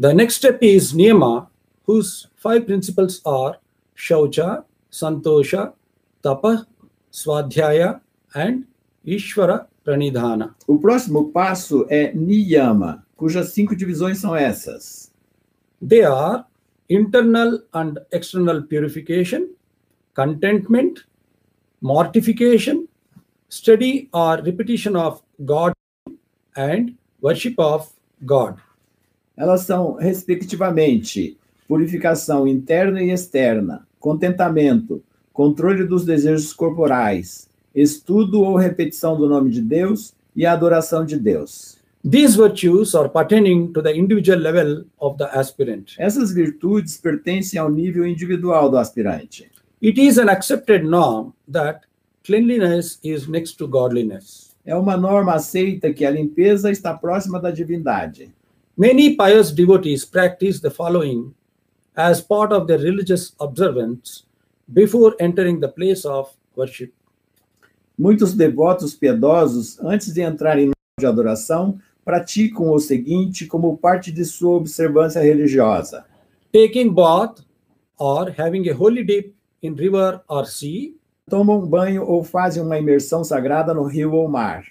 The 0.00 0.14
next 0.14 0.38
step 0.38 0.64
is 0.64 0.92
niyama, 0.92 1.50
whose 1.86 2.28
five 2.36 2.62
principles 2.62 3.20
are 3.24 3.58
shaucha, 3.94 4.64
santosha, 4.90 5.72
tapa, 6.22 6.66
swadhyaya, 7.22 8.00
and 8.34 8.64
ishvara 9.04 9.66
pranidhana. 9.84 10.54
O 10.66 10.78
próximo 10.78 11.30
passo 11.30 11.86
é 11.88 12.12
niyama, 12.14 13.04
cujas 13.16 13.52
cinco 13.52 13.74
divisões 13.74 14.18
são 14.18 14.36
essas. 14.36 15.12
They 15.80 16.04
are 16.04 16.44
internal 16.88 17.60
and 17.72 17.94
external 18.12 18.62
purification, 18.62 19.48
contentment, 20.14 21.04
mortification, 21.80 22.88
study 23.48 24.08
or 24.12 24.42
repetition 24.42 24.96
of 24.96 25.22
God, 25.38 25.72
and 26.56 26.94
worship 27.22 27.58
of 27.58 27.88
God. 28.22 28.56
Elas 29.36 29.62
são, 29.62 29.94
respectivamente, 29.94 31.38
purificação 31.68 32.46
interna 32.48 33.00
e 33.02 33.10
externa, 33.10 33.86
contentamento, 34.00 35.02
controle 35.38 35.84
dos 35.84 36.04
desejos 36.04 36.52
corporais, 36.52 37.48
estudo 37.72 38.42
ou 38.42 38.56
repetição 38.56 39.16
do 39.16 39.28
nome 39.28 39.52
de 39.52 39.62
Deus 39.62 40.12
e 40.34 40.44
adoração 40.44 41.04
de 41.06 41.16
Deus. 41.16 41.78
These 42.02 42.36
virtues 42.36 42.92
are 42.96 43.08
pertaining 43.08 43.72
to 43.72 43.80
the 43.80 43.96
individual 43.96 44.40
level 44.40 44.84
of 44.98 45.16
the 45.16 45.30
aspirant. 45.38 45.94
Essas 45.96 46.32
virtudes 46.32 46.96
pertencem 46.96 47.56
ao 47.56 47.70
nível 47.70 48.04
individual 48.04 48.68
do 48.68 48.78
aspirante. 48.78 49.48
It 49.80 50.04
is 50.04 50.18
an 50.18 50.28
accepted 50.28 50.82
norm 50.84 51.32
that 51.52 51.82
cleanliness 52.26 52.98
is 53.04 53.28
next 53.28 53.58
to 53.58 53.68
godliness. 53.68 54.56
É 54.66 54.74
uma 54.74 54.96
norma 54.96 55.34
aceita 55.34 55.92
que 55.92 56.04
a 56.04 56.10
limpeza 56.10 56.68
está 56.68 56.94
próxima 56.94 57.38
da 57.38 57.52
divindade. 57.52 58.34
Many 58.76 59.16
pious 59.16 59.52
devotees 59.52 60.04
practice 60.04 60.60
the 60.60 60.70
following 60.70 61.32
as 61.94 62.20
part 62.20 62.52
of 62.52 62.66
their 62.66 62.80
religious 62.80 63.32
observance 63.38 64.26
before 64.68 65.16
entering 65.18 65.58
the 65.58 65.68
place 65.68 66.06
of 66.06 66.30
worship. 66.54 66.92
Muitos 67.98 68.34
devotos 68.34 68.94
piedosos, 68.94 69.80
antes 69.80 70.12
de 70.12 70.20
entrarem 70.20 70.66
no 70.66 70.72
de 71.00 71.06
adoração, 71.06 71.78
praticam 72.04 72.70
o 72.70 72.78
seguinte 72.78 73.46
como 73.46 73.76
parte 73.76 74.12
de 74.12 74.24
sua 74.24 74.56
observância 74.56 75.20
religiosa: 75.20 76.04
Taking 76.52 76.92
bath 76.92 77.40
or 77.98 78.32
having 78.38 78.68
a 78.68 78.74
holy 78.74 79.04
dip 79.04 79.34
in 79.62 79.74
river 79.74 80.20
or 80.28 80.46
sea, 80.46 80.94
tomam 81.28 81.66
banho 81.66 82.04
ou 82.04 82.22
fazem 82.22 82.62
uma 82.62 82.78
imersão 82.78 83.24
sagrada 83.24 83.74
no 83.74 83.84
rio 83.84 84.12
ou 84.14 84.28
mar, 84.28 84.64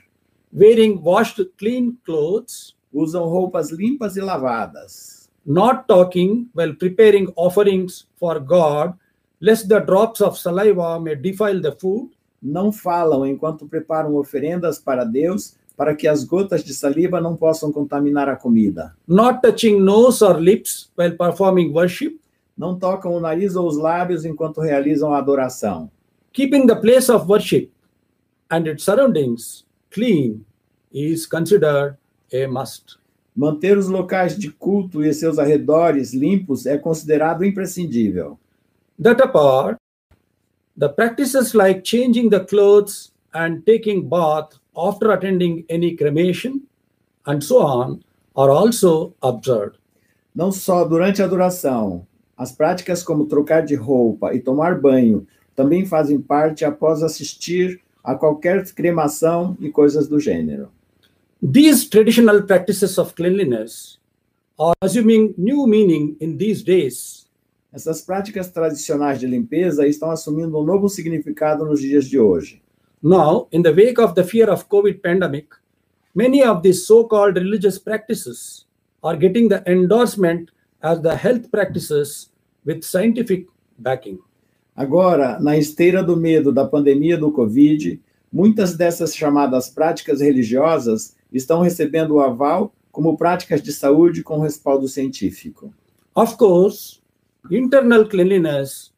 wearing 0.54 1.00
washed 1.04 1.44
clean 1.58 1.98
clothes, 2.06 2.76
usam 2.92 3.26
roupas 3.26 3.72
limpas 3.72 4.16
e 4.16 4.22
lavadas, 4.22 5.30
not 5.46 5.86
talking 5.88 6.50
while 6.56 6.74
preparing 6.76 7.32
offerings 7.36 8.08
for 8.18 8.40
God, 8.40 8.94
lest 9.40 9.68
the 9.68 9.80
drops 9.80 10.22
of 10.22 10.38
saliva 10.40 11.00
may 11.00 11.16
defile 11.16 11.62
the 11.62 11.72
food, 11.72 12.10
não 12.42 12.72
falam 12.72 13.26
enquanto 13.26 13.68
preparam 13.68 14.16
oferendas 14.16 14.80
para 14.80 15.04
Deus, 15.04 15.56
para 15.76 15.96
que 15.96 16.08
as 16.08 16.24
gotas 16.24 16.64
de 16.64 16.74
saliva 16.74 17.22
não 17.22 17.36
possam 17.36 17.72
contaminar 17.72 18.28
a 18.30 18.36
comida. 18.36 18.96
not 19.08 19.42
touching 19.42 19.80
nose 19.80 20.24
or 20.24 20.40
lips 20.40 20.90
while 20.98 21.12
performing 21.16 21.72
worship, 21.72 22.20
Não 22.58 22.76
tocam 22.80 23.14
o 23.14 23.20
nariz 23.20 23.56
ou 23.56 23.68
os 23.68 23.78
lábios 23.78 24.26
enquanto 24.26 24.60
realizam 24.62 25.14
a 25.14 25.20
adoração. 25.20 25.92
keeping 26.34 26.66
the 26.66 26.76
place 26.76 27.08
of 27.12 27.28
worship 27.30 27.70
and 28.50 28.66
its 28.68 28.84
surroundings 28.84 29.64
clean 29.92 30.44
is 30.92 31.28
considered 31.28 31.96
a 32.34 32.48
must. 32.48 32.98
Manter 33.36 33.78
os 33.78 33.88
locais 33.88 34.36
de 34.36 34.50
culto 34.52 35.04
e 35.04 35.14
seus 35.14 35.38
arredores 35.38 36.14
limpos 36.14 36.66
é 36.66 36.76
considerado 36.80 37.46
imprescindível. 37.46 38.40
That 39.00 39.22
apart, 39.22 39.78
the 40.76 40.90
practices 40.90 41.54
like 41.54 41.84
changing 41.84 42.30
the 42.30 42.44
clothes 42.46 43.12
and 43.34 43.64
taking 43.64 44.10
bath 44.10 44.58
after 44.76 45.12
attending 45.12 45.66
any 45.70 45.96
cremation 45.96 46.62
and 47.26 47.44
so 47.44 47.62
on 47.62 48.04
are 48.36 48.50
also 48.50 49.14
observed. 49.22 49.78
Não 50.34 50.52
só 50.52 50.84
durante 50.84 51.22
a 51.22 51.26
adoração, 51.26 52.08
as 52.36 52.52
práticas 52.52 53.04
como 53.04 53.28
trocar 53.28 53.66
de 53.66 53.76
roupa 53.76 54.34
e 54.34 54.40
tomar 54.40 54.80
banho 54.80 55.28
também 55.56 55.86
fazem 55.86 56.20
parte 56.20 56.66
após 56.66 57.04
assistir 57.04 57.82
a 58.04 58.16
qualquer 58.16 58.64
cremação 58.74 59.58
e 59.60 59.70
coisas 59.70 60.08
do 60.08 60.20
gênero. 60.20 60.70
These 61.42 61.90
traditional 61.90 62.44
practices 62.44 62.98
of 62.98 63.14
cleanliness 63.14 64.00
are 64.60 64.76
assuming 64.82 65.36
new 65.38 65.68
meaning 65.68 66.16
in 66.20 66.38
these 66.38 66.64
days 66.64 67.27
Essas 67.72 68.02
práticas 68.02 68.50
tradicionais 68.50 69.20
de 69.20 69.28
limpeza 69.28 69.88
estão 69.88 70.10
assumindo 70.10 70.58
um 70.60 70.64
novo 70.64 70.88
significado 70.88 71.66
nos 71.66 71.82
dias 71.82 72.06
de 72.06 72.18
hoje. 72.18 72.62
Now, 73.02 73.48
in 73.52 73.62
the 73.62 73.72
wake 73.72 74.00
of 74.00 74.16
the 74.16 74.24
fear 74.24 74.50
of 74.50 74.66
COVID 74.66 75.02
pandemic, 75.02 75.50
many 76.16 76.44
of 76.44 76.62
these 76.62 76.86
so-called 76.86 77.38
religious 77.38 77.78
practices 77.78 78.66
are 79.04 79.18
getting 79.18 79.48
the 79.48 79.62
endorsement 79.68 80.52
as 80.82 81.02
the 81.02 81.16
health 81.16 81.50
practices 81.52 82.32
with 82.66 82.84
scientific 82.84 83.48
backing. 83.78 84.20
Agora, 84.76 85.40
na 85.40 85.58
esteira 85.58 86.04
do 86.04 86.16
medo 86.16 86.52
da 86.52 86.66
pandemia 86.66 87.18
do 87.18 87.32
Covid, 87.32 88.00
muitas 88.32 88.76
dessas 88.76 89.16
chamadas 89.16 89.70
práticas 89.70 90.22
religiosas 90.22 91.16
estão 91.32 91.62
recebendo 91.62 92.16
o 92.16 92.20
aval 92.20 92.74
como 92.92 93.18
práticas 93.18 93.62
de 93.62 93.72
saúde 93.72 94.24
com 94.24 94.40
respaldo 94.40 94.88
científico. 94.88 95.74
Of 96.16 96.36
course, 96.38 96.97
internal 97.50 98.06
cleanliness, 98.08 98.92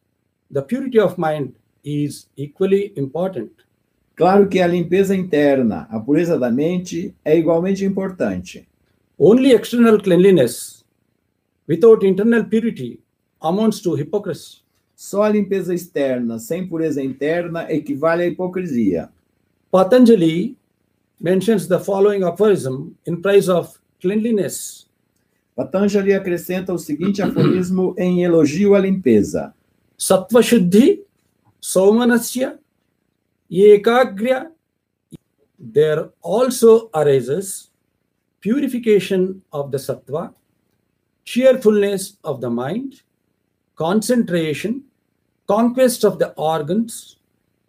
the 0.51 0.61
purity 0.61 0.99
of 0.99 1.17
mind 1.17 1.53
is 1.83 2.27
equally 2.35 2.93
important. 2.95 3.51
Claro 4.15 4.49
que 4.49 4.59
a 4.59 4.67
limpeza 4.67 5.15
interna, 5.15 5.87
a 5.89 5.99
pureza 5.99 6.37
da 6.37 6.51
mente, 6.51 7.15
é 7.23 7.37
igualmente 7.37 7.85
importante. 7.85 8.67
Only 9.17 9.53
external 9.53 10.01
cleanliness 10.01 10.83
without 11.67 12.05
internal 12.05 12.43
purity 12.43 12.99
amounts 13.41 13.79
to 13.81 13.95
hypocrisy. 13.95 14.61
Só 14.95 15.23
a 15.23 15.29
limpeza 15.29 15.73
externa 15.73 16.39
sem 16.39 16.67
pureza 16.67 17.01
interna 17.01 17.71
equivale 17.71 18.23
à 18.23 18.27
hipocrisia. 18.27 19.09
Patanjali 19.71 20.57
mentions 21.21 21.67
the 21.67 21.79
following 21.79 22.23
aphorism 22.23 22.95
in 23.05 23.21
praise 23.21 23.47
of 23.47 23.79
cleanliness. 24.01 24.88
Patanjali 25.59 26.13
acrescenta 26.13 26.71
o 26.71 26.77
seguinte 26.77 27.21
aforismo 27.21 27.93
em 27.97 28.23
elogio 28.23 28.75
à 28.75 28.79
limpeza: 28.79 29.53
Sattva 29.97 30.41
Shuddhi 30.41 31.03
Saumanasya 31.59 32.57
Ekagrya. 33.51 34.53
There 35.59 36.11
also 36.23 36.89
arises 36.93 37.69
purification 38.39 39.41
of 39.51 39.69
the 39.69 39.77
sattva, 39.77 40.33
cheerfulness 41.25 42.17
of 42.23 42.39
the 42.39 42.49
mind, 42.49 43.01
concentration, 43.75 44.85
conquest 45.45 46.05
of 46.05 46.19
the 46.19 46.31
organs, 46.37 47.17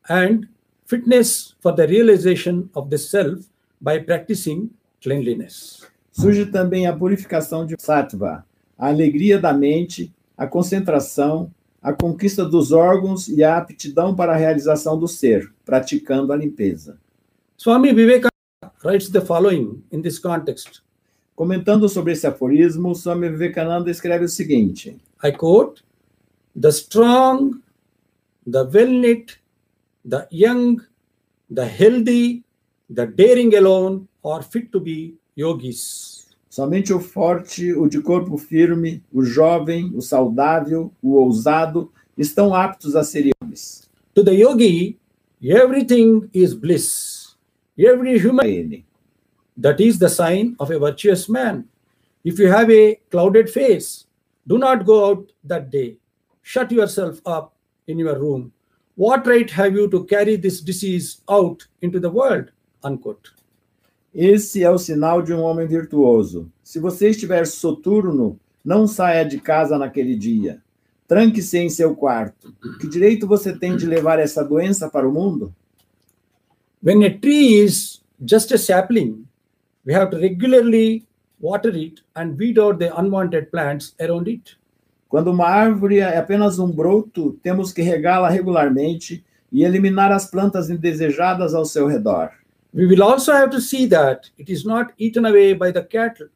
and 0.08 0.46
fitness 0.86 1.56
for 1.58 1.72
the 1.72 1.88
realization 1.88 2.70
of 2.76 2.88
the 2.88 2.98
self 2.98 3.40
by 3.80 3.98
practicing 3.98 4.70
cleanliness. 5.02 5.89
Surge 6.20 6.44
também 6.44 6.86
a 6.86 6.94
purificação 6.94 7.64
de 7.64 7.76
sattva, 7.78 8.44
a 8.76 8.88
alegria 8.88 9.38
da 9.38 9.54
mente, 9.54 10.12
a 10.36 10.46
concentração, 10.46 11.50
a 11.80 11.94
conquista 11.94 12.44
dos 12.44 12.72
órgãos 12.72 13.26
e 13.26 13.42
a 13.42 13.56
aptidão 13.56 14.14
para 14.14 14.32
a 14.32 14.36
realização 14.36 14.98
do 14.98 15.08
ser, 15.08 15.50
praticando 15.64 16.30
a 16.30 16.36
limpeza. 16.36 16.98
Swami 17.56 17.94
Vivekananda 17.94 18.28
writes 18.84 19.08
the 19.08 19.22
following 19.22 19.82
in 19.90 20.02
this 20.02 20.18
context. 20.18 20.82
Comentando 21.34 21.88
sobre 21.88 22.12
esse 22.12 22.26
aforismo, 22.26 22.94
Swami 22.94 23.30
Vivekananda 23.30 23.90
escreve 23.90 24.26
o 24.26 24.28
seguinte: 24.28 25.00
I 25.24 25.32
quote, 25.32 25.82
the 26.54 26.68
strong, 26.68 27.62
the 28.44 28.62
well 28.64 28.90
knit, 28.90 29.38
the 30.06 30.26
young, 30.30 30.82
the 31.50 31.64
healthy, 31.64 32.44
the 32.94 33.06
daring 33.06 33.56
alone 33.56 34.06
are 34.22 34.42
fit 34.42 34.70
to 34.70 34.78
be 34.78 35.19
yogis. 35.36 36.28
Somente 36.48 36.92
o 36.92 37.00
forte, 37.00 37.72
o 37.72 37.88
de 37.88 38.00
corpo 38.00 38.36
firme, 38.36 39.02
o 39.12 39.22
jovem, 39.22 39.92
o 39.94 40.00
saudável, 40.00 40.92
o 41.02 41.14
ousado 41.14 41.92
estão 42.18 42.54
aptos 42.54 42.96
a 42.96 43.04
ser 43.04 43.30
yogis. 43.42 43.88
To 44.14 44.24
the 44.24 44.32
yogi, 44.32 44.98
everything 45.42 46.28
is 46.34 46.54
bliss. 46.54 47.36
Every 47.78 48.18
human, 48.18 48.46
ele. 48.46 48.84
that 49.60 49.80
is 49.80 49.98
the 49.98 50.08
sign 50.08 50.56
of 50.58 50.70
a 50.70 50.78
virtuous 50.78 51.28
man. 51.28 51.68
If 52.24 52.38
you 52.38 52.48
have 52.48 52.70
a 52.70 52.96
clouded 53.10 53.50
face, 53.50 54.06
do 54.46 54.58
not 54.58 54.86
go 54.86 55.10
out 55.10 55.32
that 55.44 55.70
day. 55.70 55.98
Shut 56.42 56.72
yourself 56.72 57.20
up 57.26 57.54
in 57.86 57.98
your 57.98 58.18
room. 58.18 58.52
What 58.94 59.26
right 59.26 59.50
have 59.50 59.74
you 59.74 59.88
to 59.90 60.04
carry 60.04 60.36
this 60.36 60.60
disease 60.60 61.20
out 61.28 61.66
into 61.82 62.00
the 62.00 62.10
world? 62.10 62.50
Unquote. 62.82 63.30
Esse 64.14 64.64
é 64.64 64.70
o 64.70 64.78
sinal 64.78 65.22
de 65.22 65.32
um 65.32 65.40
homem 65.40 65.66
virtuoso. 65.66 66.50
Se 66.64 66.80
você 66.80 67.10
estiver 67.10 67.46
soturno, 67.46 68.38
não 68.64 68.86
saia 68.86 69.24
de 69.24 69.40
casa 69.40 69.78
naquele 69.78 70.16
dia. 70.16 70.60
Tranque-se 71.06 71.58
em 71.58 71.70
seu 71.70 71.94
quarto. 71.94 72.52
Que 72.80 72.88
direito 72.88 73.26
você 73.26 73.56
tem 73.56 73.76
de 73.76 73.86
levar 73.86 74.18
essa 74.18 74.44
doença 74.44 74.88
para 74.88 75.08
o 75.08 75.12
mundo? 75.12 75.54
When 76.82 77.04
a 77.04 77.18
tree 77.18 77.62
is 77.62 78.02
just 78.20 78.52
a 78.52 78.58
sapling, 78.58 79.26
we 79.86 79.94
have 79.94 80.10
to 80.10 80.18
regularly 80.18 81.06
water 81.40 81.74
it 81.74 82.02
and 82.16 82.36
weed 82.36 82.58
out 82.58 82.78
the 82.78 82.92
unwanted 82.98 83.50
plants 83.50 83.94
around 84.00 84.28
it. 84.28 84.56
Quando 85.08 85.28
uma 85.28 85.46
árvore 85.46 85.98
é 85.98 86.18
apenas 86.18 86.58
um 86.58 86.70
broto, 86.70 87.38
temos 87.42 87.72
que 87.72 87.82
regá-la 87.82 88.28
regularmente 88.28 89.24
e 89.52 89.64
eliminar 89.64 90.12
as 90.12 90.30
plantas 90.30 90.70
indesejadas 90.70 91.54
ao 91.54 91.64
seu 91.64 91.86
redor. 91.86 92.30
We 92.72 92.86
will 92.86 93.02
also 93.02 93.32
have 93.32 93.50
to 93.50 93.60
see 93.60 93.86
that 93.86 94.30
it 94.38 94.48
is 94.48 94.64
not 94.64 94.92
eaten 94.96 95.26
away 95.26 95.54
by 95.54 95.72
the 95.72 95.82
cattle. 95.82 96.28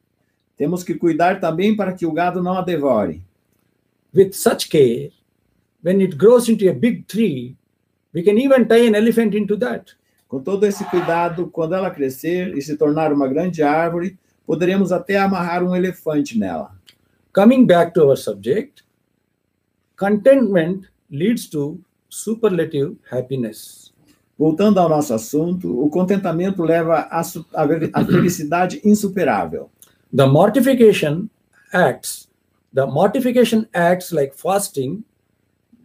Temos 0.57 0.83
que 0.83 0.95
cuidar 0.95 1.41
também 1.41 1.77
para 1.77 1.93
que 1.93 2.07
o 2.07 2.13
gado 2.13 2.43
não 2.43 2.59
a 2.59 2.63
devore. 2.63 3.23
With 4.13 4.33
such 4.33 4.69
care, 4.69 5.11
when 5.83 6.01
it 6.01 6.17
grows 6.17 6.49
into 6.49 6.69
a 6.69 6.73
big 6.73 7.07
tree, 7.07 7.57
we 8.13 8.23
can 8.23 8.39
even 8.39 8.67
tie 8.67 8.87
an 8.87 8.95
elephant 8.95 9.35
into 9.35 9.57
that. 9.59 9.95
Com 10.29 10.41
todo 10.41 10.65
esse 10.65 10.85
cuidado, 10.85 11.49
quando 11.49 11.75
ela 11.75 11.91
crescer 11.91 12.57
e 12.57 12.63
se 12.63 12.77
tornar 12.77 13.13
uma 13.13 13.29
grande 13.29 13.63
árvore, 13.63 14.19
poderemos 14.47 14.93
até 14.93 15.17
amarrar 15.17 15.63
um 15.63 15.75
elefante 15.75 16.39
nela. 16.39 16.73
Coming 17.33 17.67
back 17.67 17.93
to 17.95 18.03
our 18.03 18.17
subject, 18.17 18.85
contentment 19.97 20.87
leads 21.11 21.49
to 21.49 21.81
superlative 22.09 22.97
happiness. 23.11 23.84
Voltando 24.39 24.81
ao 24.81 24.89
nosso 24.89 25.15
assunto, 25.15 25.81
o 25.81 25.89
contentamento 25.89 26.63
leva 26.63 27.09
à 27.11 27.21
à 27.21 28.05
felicidade 28.07 28.81
insuperável. 28.85 29.71
The 30.15 30.27
mortification 30.27 31.29
acts, 31.73 32.29
the 32.75 32.87
mortification 32.87 33.67
acts 33.73 34.11
like 34.13 34.35
fasting, 34.37 35.05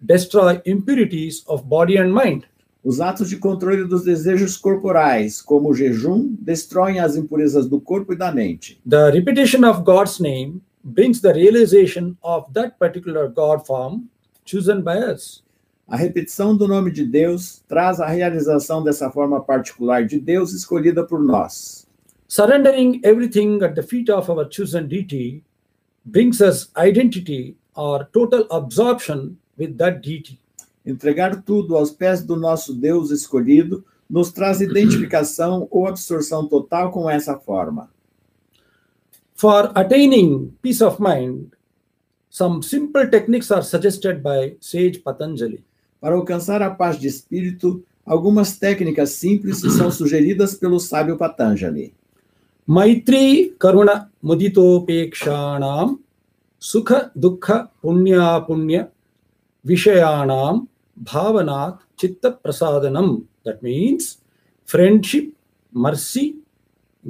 destroy 0.01 0.61
impurities 0.65 1.43
of 1.47 1.63
body 1.65 1.97
and 1.97 2.13
mind. 2.13 2.43
Os 2.83 3.01
atos 3.01 3.29
de 3.29 3.37
controle 3.37 3.83
dos 3.83 4.03
desejos 4.03 4.55
corporais, 4.55 5.41
como 5.41 5.69
o 5.69 5.73
jejum, 5.73 6.35
destroem 6.39 6.99
as 6.99 7.17
impurezas 7.17 7.67
do 7.67 7.79
corpo 7.79 8.13
e 8.13 8.15
da 8.15 8.31
mente. 8.31 8.79
The 8.87 9.11
repetition 9.11 9.65
of 9.65 9.83
God's 9.83 10.19
name 10.19 10.61
brings 10.83 11.21
the 11.21 11.33
realization 11.33 12.15
of 12.23 12.51
that 12.53 12.77
particular 12.79 13.27
God 13.27 13.65
form 13.65 14.09
chosen 14.45 14.81
by 14.81 14.97
us. 14.97 15.43
A 15.89 15.95
repetição 15.95 16.55
do 16.55 16.67
nome 16.67 16.91
de 16.91 17.03
Deus 17.03 17.63
traz 17.67 17.99
a 17.99 18.05
realização 18.05 18.83
dessa 18.83 19.09
forma 19.09 19.41
particular 19.41 20.05
de 20.05 20.19
Deus 20.19 20.53
escolhida 20.53 21.03
por 21.03 21.19
nós. 21.19 21.87
Surrendering 22.27 23.01
everything 23.03 23.63
at 23.63 23.73
the 23.73 23.81
feet 23.81 24.11
of 24.11 24.29
our 24.29 24.47
chosen 24.47 24.87
deity 24.87 25.43
brings 26.05 26.41
us 26.41 26.69
identity 26.77 27.57
or 27.75 28.05
total 28.13 28.45
absorption 28.51 29.35
with 29.57 29.77
that 29.77 30.07
deity. 30.07 30.39
Entregar 30.85 31.41
tudo 31.41 31.75
aos 31.75 31.89
pés 31.89 32.23
do 32.23 32.35
nosso 32.35 32.75
Deus 32.75 33.09
escolhido 33.09 33.83
nos 34.07 34.31
traz 34.31 34.61
identificação 34.61 35.67
ou 35.71 35.87
absorção 35.87 36.47
total 36.47 36.91
com 36.91 37.09
essa 37.09 37.35
forma. 37.35 37.89
For 39.33 39.71
attaining 39.73 40.53
peace 40.61 40.83
of 40.83 41.01
mind, 41.01 41.47
some 42.29 42.61
simple 42.61 43.07
techniques 43.09 43.49
are 43.49 43.63
suggested 43.63 44.21
by 44.21 44.55
sage 44.61 44.99
Patanjali. 44.99 45.63
Para 45.99 46.15
alcançar 46.15 46.61
a 46.61 46.69
paz 46.69 46.97
de 46.97 47.07
espírito, 47.07 47.83
algumas 48.05 48.57
técnicas 48.57 49.11
simples 49.11 49.59
são 49.59 49.91
sugeridas 49.91 50.55
pelo 50.55 50.79
sábio 50.79 51.17
Patanjali. 51.17 51.93
Maitri 52.65 53.55
Karuna 53.59 54.11
Muditopekshanam 54.23 55.99
Sukha 56.59 57.11
Dukha 57.15 57.69
Punya 57.81 58.39
Punya 58.45 58.89
Vishayanam 59.65 60.67
Bhavanat 60.95 61.79
Chitta 61.97 62.31
Prasadanam. 62.31 63.23
That 63.43 63.63
means 63.63 64.19
friendship, 64.65 65.33
mercy, 65.73 66.35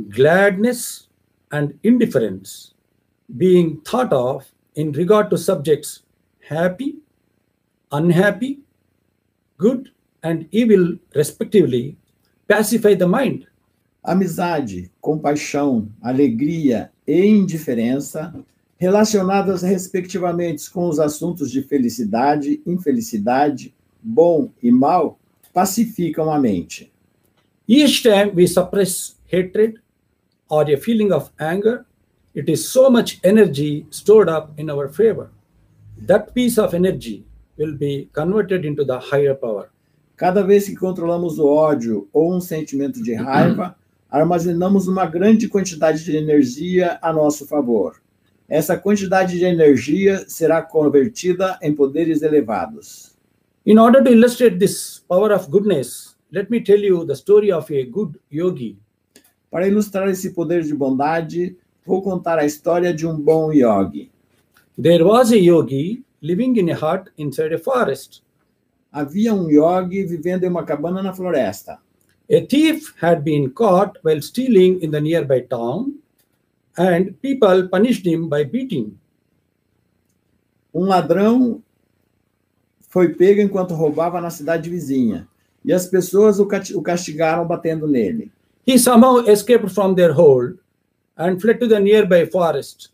gladness, 0.10 1.08
and 1.52 1.78
indifference 1.84 2.73
being 3.36 3.82
thought 3.82 4.13
of 4.13 4.45
in 4.75 4.91
regard 4.93 5.30
to 5.30 5.38
subjects 5.38 6.04
happy, 6.47 6.95
unhappy, 7.91 8.60
good, 9.59 9.91
and 10.23 10.47
evil, 10.51 10.97
respectively, 11.13 11.97
pacify 12.47 12.95
the 12.95 13.05
mind. 13.05 13.45
Amizade, 14.01 14.89
compaixão, 15.01 15.89
alegria 16.01 16.89
e 17.05 17.25
indiferença, 17.25 18.33
relacionadas 18.77 19.61
respectivamente 19.61 20.71
com 20.71 20.87
os 20.87 20.99
assuntos 20.99 21.51
de 21.51 21.61
felicidade, 21.61 22.61
infelicidade, 22.65 23.75
bom 24.01 24.49
e 24.63 24.71
mal, 24.71 25.19
pacificam 25.53 26.31
a 26.31 26.39
mente. 26.39 26.89
Each 27.67 28.01
time 28.01 28.31
we 28.33 28.47
suppress 28.47 29.17
hatred 29.27 29.79
or 30.47 30.63
a 30.71 30.77
feeling 30.77 31.11
of 31.11 31.29
anger, 31.37 31.85
it 32.33 32.49
is 32.49 32.69
so 32.69 32.89
much 32.89 33.19
energy 33.21 33.85
stored 33.91 34.29
up 34.29 34.53
in 34.57 34.69
our 34.69 34.87
favor. 34.87 35.29
That 36.07 36.33
piece 36.33 36.57
of 36.57 36.73
energy 36.73 37.25
will 37.59 37.75
be 37.75 38.09
converted 38.13 38.65
into 38.65 38.85
the 38.85 38.97
higher 38.97 39.35
power. 39.35 39.69
Cada 40.15 40.41
vez 40.43 40.67
que 40.67 40.75
controlamos 40.75 41.37
o 41.37 41.45
ódio 41.45 42.07
ou 42.13 42.33
um 42.33 42.39
sentimento 42.39 43.03
de 43.03 43.13
raiva, 43.13 43.75
armazenamos 44.09 44.87
uma 44.87 45.05
grande 45.05 45.47
quantidade 45.47 46.03
de 46.03 46.15
energia 46.15 46.97
a 47.01 47.11
nosso 47.11 47.45
favor. 47.45 48.01
Essa 48.47 48.77
quantidade 48.77 49.37
de 49.37 49.45
energia 49.45 50.25
será 50.27 50.61
convertida 50.61 51.59
em 51.61 51.75
poderes 51.75 52.21
elevados. 52.21 53.15
In 53.65 53.77
order 53.77 54.03
to 54.03 54.09
illustrate 54.09 54.57
this 54.57 55.03
power 55.07 55.31
of 55.31 55.49
goodness, 55.49 56.15
let 56.31 56.49
me 56.49 56.61
tell 56.61 56.79
you 56.79 57.05
the 57.05 57.13
story 57.13 57.51
of 57.51 57.71
a 57.71 57.83
good 57.83 58.19
yogi. 58.31 58.77
Para 59.51 59.67
ilustrar 59.67 60.07
esse 60.07 60.31
poder 60.31 60.63
de 60.63 60.73
bondade, 60.73 61.57
vou 61.85 62.01
contar 62.01 62.39
a 62.39 62.45
história 62.45 62.93
de 62.93 63.05
um 63.05 63.19
bom 63.19 63.53
yogi. 63.53 64.09
There 64.81 65.03
was 65.03 65.31
a 65.31 65.37
yogi 65.37 66.03
living 66.21 66.58
in 66.58 66.69
a 66.69 66.75
hut 66.75 67.10
inside 67.17 67.53
a 67.53 67.58
forest. 67.58 68.23
Havia 68.91 69.34
um 69.34 69.49
yogi 69.49 70.03
vivendo 70.03 70.43
em 70.43 70.49
uma 70.49 70.63
cabana 70.63 71.03
na 71.03 71.13
floresta. 71.13 71.79
A 72.32 72.41
thief 72.41 72.93
had 73.01 73.23
been 73.23 73.49
caught 73.51 73.97
while 74.03 74.21
stealing 74.21 74.79
in 74.82 74.91
the 74.91 75.01
nearby 75.01 75.41
town, 75.41 75.95
and 76.77 77.19
people 77.21 77.67
punished 77.69 78.05
him 78.05 78.29
by 78.29 78.43
beating. 78.43 78.97
Um 80.73 80.86
ladrão 80.86 81.62
foi 82.89 83.13
pego 83.13 83.41
enquanto 83.41 83.73
roubava 83.73 84.21
na 84.21 84.29
cidade 84.29 84.69
vizinha, 84.69 85.27
e 85.63 85.73
as 85.73 85.88
pessoas 85.88 86.39
o 86.39 86.82
castigaram 86.82 87.47
batendo 87.47 87.88
nele. 87.88 88.32
He 88.65 88.77
somehow 88.77 89.25
escaped 89.27 89.71
from 89.71 89.95
their 89.95 90.13
hold 90.13 90.60
and 91.17 91.39
fled 91.39 91.60
to 91.60 91.67
the 91.67 91.79
nearby 91.79 92.27
forest. 92.27 92.91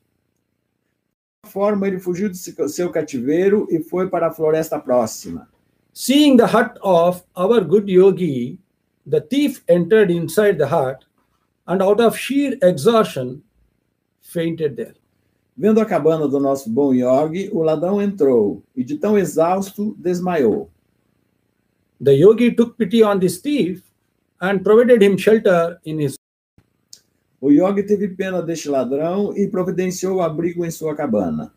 Forma, 1.45 1.87
ele 1.87 1.99
fugiu 1.99 2.29
de 2.29 2.37
seu 2.37 2.89
cativeiro 2.89 3.67
e 3.69 3.79
foi 3.79 4.09
para 4.09 4.27
a 4.27 4.31
floresta 4.31 4.79
próxima. 4.79 5.47
Seeing 5.93 6.35
the 6.35 6.45
hut 6.45 6.77
of 6.81 7.23
our 7.37 7.61
good 7.63 7.89
yogi, 7.89 8.59
the 9.09 9.21
thief 9.21 9.63
entered 9.69 10.11
inside 10.11 10.57
the 10.57 10.65
hut 10.65 11.05
and, 11.67 11.81
out 11.81 12.01
of 12.01 12.17
sheer 12.17 12.57
exhaustion, 12.61 13.41
fainted 14.21 14.75
there. 14.75 14.95
Vendo 15.57 15.79
a 15.79 15.85
cabana 15.85 16.27
do 16.27 16.37
nosso 16.37 16.69
bom 16.69 16.93
yogi, 16.93 17.49
o 17.53 17.61
ladrão 17.61 18.01
entrou 18.01 18.61
e, 18.75 18.83
de 18.83 18.97
tão 18.97 19.17
exausto, 19.17 19.95
desmaiou. 19.97 20.69
The 22.03 22.11
yogi 22.11 22.51
took 22.51 22.75
pity 22.77 23.01
on 23.01 23.19
this 23.19 23.39
thief 23.39 23.81
and 24.41 24.59
provided 24.59 25.01
him 25.01 25.17
shelter 25.17 25.79
in 25.85 25.99
his. 25.99 26.17
O 27.45 27.51
yogi 27.51 27.83
teve 27.83 28.07
pena 28.07 28.41
deste 28.41 28.67
ladrão 28.67 29.31
e 29.37 29.47
providenciou 29.47 30.19
abrigo 30.19 30.65
em 30.65 30.71
sua 30.71 30.95
cabana. 30.95 31.53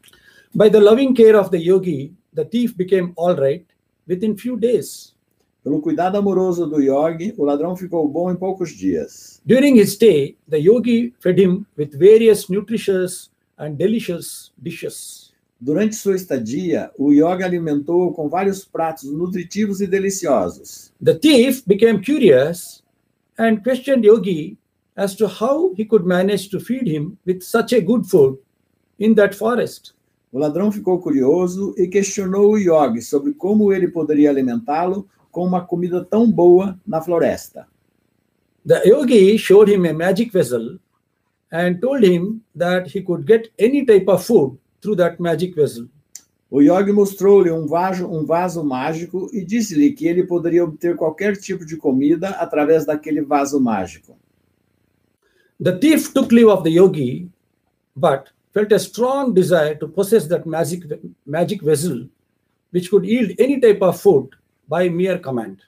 By 0.55 0.69
the 0.69 0.79
loving 0.79 1.15
care 1.15 1.35
of 1.35 1.49
the 1.49 1.57
yogi, 1.57 2.13
the 2.35 2.45
thief 2.45 2.77
became 2.77 3.15
all 3.17 3.35
right 3.35 3.65
within 4.07 4.37
few 4.37 4.59
days. 4.59 5.17
Pelo 5.65 5.81
cuidado 5.81 6.19
amoroso 6.19 6.67
do 6.67 6.79
yogi, 6.79 7.33
o 7.39 7.43
ladrão 7.43 7.75
ficou 7.75 8.07
bom 8.07 8.31
em 8.31 8.37
poucos 8.37 8.73
dias. 8.73 9.41
During 9.47 9.81
his 9.81 9.95
stay, 9.95 10.37
the 10.47 10.59
yogi 10.59 11.15
fed 11.21 11.41
him 11.41 11.65
with 11.75 11.97
various 11.97 12.51
nutritious 12.51 13.31
and 13.57 13.77
delicious 13.79 14.53
dishes. 14.59 15.33
Durante 15.59 15.97
sua 15.97 16.17
estadia, 16.17 16.91
o 16.99 17.15
yogi 17.15 17.43
alimentou-o 17.43 18.13
com 18.13 18.29
vários 18.29 18.63
pratos 18.63 19.11
nutritivos 19.11 19.81
e 19.81 19.87
deliciosos. 19.87 20.93
The 21.03 21.15
thief 21.15 21.63
became 21.67 22.03
curious 22.03 22.83
and 23.39 23.63
questioned 23.63 24.05
Yogi 24.05 24.59
as 24.99 25.15
to 25.15 25.29
how 25.29 25.73
he 25.75 25.85
could 25.85 26.05
manage 26.05 26.49
to 26.49 26.59
feed 26.59 26.89
him 26.89 27.17
with 27.25 27.41
such 27.41 27.73
a 27.73 27.81
good 27.81 28.05
food 28.05 28.37
in 28.99 29.15
that 29.15 29.33
forest. 29.33 29.95
O 30.33 30.41
ladrão 30.41 30.73
ficou 30.73 30.99
curioso 30.99 31.73
e 31.79 31.87
questionou 31.87 32.53
o 32.53 32.59
yogi 32.59 33.01
sobre 33.01 33.33
como 33.33 33.73
ele 33.73 33.87
poderia 33.87 34.29
alimentá-lo 34.29 35.09
com 35.31 35.47
uma 35.47 35.65
comida 35.65 36.05
tão 36.05 36.31
boa 36.31 36.77
na 36.85 37.01
floresta. 37.01 37.69
The 38.67 38.83
yogi 38.89 39.39
showed 39.39 39.73
him 39.73 39.87
a 39.87 39.93
magic 39.93 40.33
vessel 40.33 40.81
and 41.53 41.79
told 41.81 42.05
him 42.05 42.43
that 42.57 42.89
he 42.89 43.01
could 43.01 43.25
get 43.25 43.53
any 43.57 43.87
type 43.87 44.09
of 44.09 44.27
food 44.27 44.59
through 44.83 44.97
that 44.97 45.23
magic 45.23 45.55
vessel. 45.55 45.87
O 46.51 46.61
yogi 46.61 46.91
mostrou-lhe 46.91 47.53
um 47.53 47.69
vaso, 47.69 48.11
um 48.11 48.27
vaso 48.27 48.65
mágico 48.65 49.31
e 49.33 49.45
disse-lhe 49.45 49.93
que 49.93 50.09
ele 50.09 50.25
poderia 50.25 50.65
obter 50.65 50.97
qualquer 50.97 51.37
tipo 51.37 51.65
de 51.65 51.77
comida 51.77 52.31
através 52.31 52.85
daquele 52.85 53.23
vaso 53.23 53.61
mágico. 53.61 54.19
The 55.61 55.79
thief 55.79 56.15
took 56.15 56.31
leave 56.31 56.49
of 56.49 56.63
the 56.63 56.71
yogi, 56.71 57.29
but 57.97 58.31
felt 58.53 58.73
a 58.73 58.79
strong 58.79 59.35
desire 59.35 59.75
to 59.77 59.89
possess 59.89 60.27
that 60.29 60.47
magic, 60.47 60.85
magic 61.27 61.63
vessel, 61.63 62.09
which 62.71 62.91
could 62.91 63.05
yield 63.05 63.33
any 63.39 63.61
type 63.61 63.83
of 63.83 64.01
food 64.01 64.31
by 64.69 64.89
mere 64.89 65.19
command. 65.19 65.59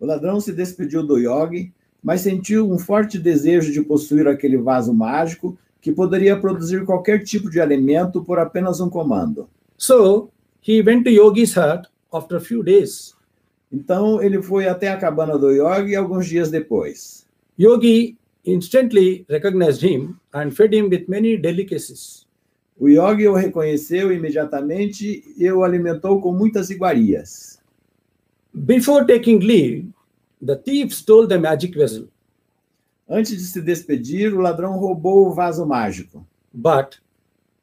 O 0.00 0.06
ladrão 0.06 0.40
se 0.40 0.52
despediu 0.52 1.02
do 1.02 1.18
yogi, 1.18 1.72
mas 2.02 2.20
sentiu 2.20 2.70
um 2.70 2.78
forte 2.78 3.18
desejo 3.18 3.72
de 3.72 3.82
possuir 3.82 4.26
aquele 4.26 4.56
vaso 4.56 4.94
mágico 4.94 5.58
que 5.80 5.92
poderia 5.92 6.38
produzir 6.38 6.84
qualquer 6.84 7.22
tipo 7.22 7.50
de 7.50 7.60
alimento 7.60 8.22
por 8.22 8.38
apenas 8.38 8.80
um 8.80 8.88
comando. 8.88 9.48
So 9.76 10.30
he 10.60 10.82
went 10.82 11.04
to 11.04 11.10
Yogi's 11.10 11.54
hut 11.56 11.88
after 12.12 12.36
a 12.36 12.40
few 12.40 12.62
days. 12.62 13.14
Então 13.72 14.22
ele 14.22 14.40
foi 14.42 14.66
até 14.66 14.88
a 14.88 14.96
cabana 14.96 15.36
do 15.36 15.50
yogi 15.50 15.94
alguns 15.94 16.26
dias 16.26 16.50
depois. 16.50 17.26
Yogi 17.58 18.16
instantly 18.46 19.26
recognized 19.28 19.82
him 19.82 20.18
and 20.32 20.56
fed 20.56 20.72
him 20.72 20.88
with 20.88 21.08
many 21.08 21.36
delicacies. 21.36 22.24
O 22.78 22.88
yogi 22.88 23.26
o 23.26 23.34
reconheceu 23.34 24.12
imediatamente 24.12 25.24
e 25.36 25.50
o 25.50 25.64
alimentou 25.64 26.20
com 26.20 26.32
muitas 26.32 26.70
iguarias. 26.70 27.58
Before 28.54 29.04
taking 29.06 29.40
leave, 29.40 29.88
the 30.40 30.56
thief 30.56 30.92
stole 30.92 31.26
the 31.26 31.38
magic 31.38 31.74
vessel, 31.76 32.08
Antes 33.08 33.36
de 33.38 33.44
se 33.44 33.60
despedir, 33.60 34.34
o 34.34 34.40
ladrão 34.40 34.78
roubou 34.78 35.28
o 35.28 35.32
vaso 35.32 35.64
mágico, 35.64 36.26
but 36.52 36.98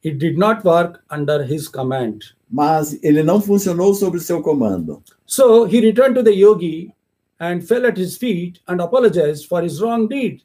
it 0.05 0.17
did 0.17 0.37
not 0.37 0.65
work 0.65 0.99
under 1.11 1.43
his 1.43 1.67
command. 1.67 2.33
mas 2.49 2.97
ele 3.03 3.23
não 3.23 3.41
funcionou 3.41 3.93
sob 3.93 4.19
seu 4.19 4.41
comando. 4.41 5.03
So 5.25 5.65
he 5.65 5.81
returned 5.81 6.15
to 6.15 6.23
the 6.23 6.31
yogi 6.31 6.93
and 7.39 7.61
fell 7.61 7.85
at 7.87 7.97
his 7.97 8.15
feet 8.15 8.61
and 8.67 8.79
apologized 8.79 9.47
for 9.47 9.61
his 9.63 9.81
wrong 9.81 10.07
deed. 10.07 10.41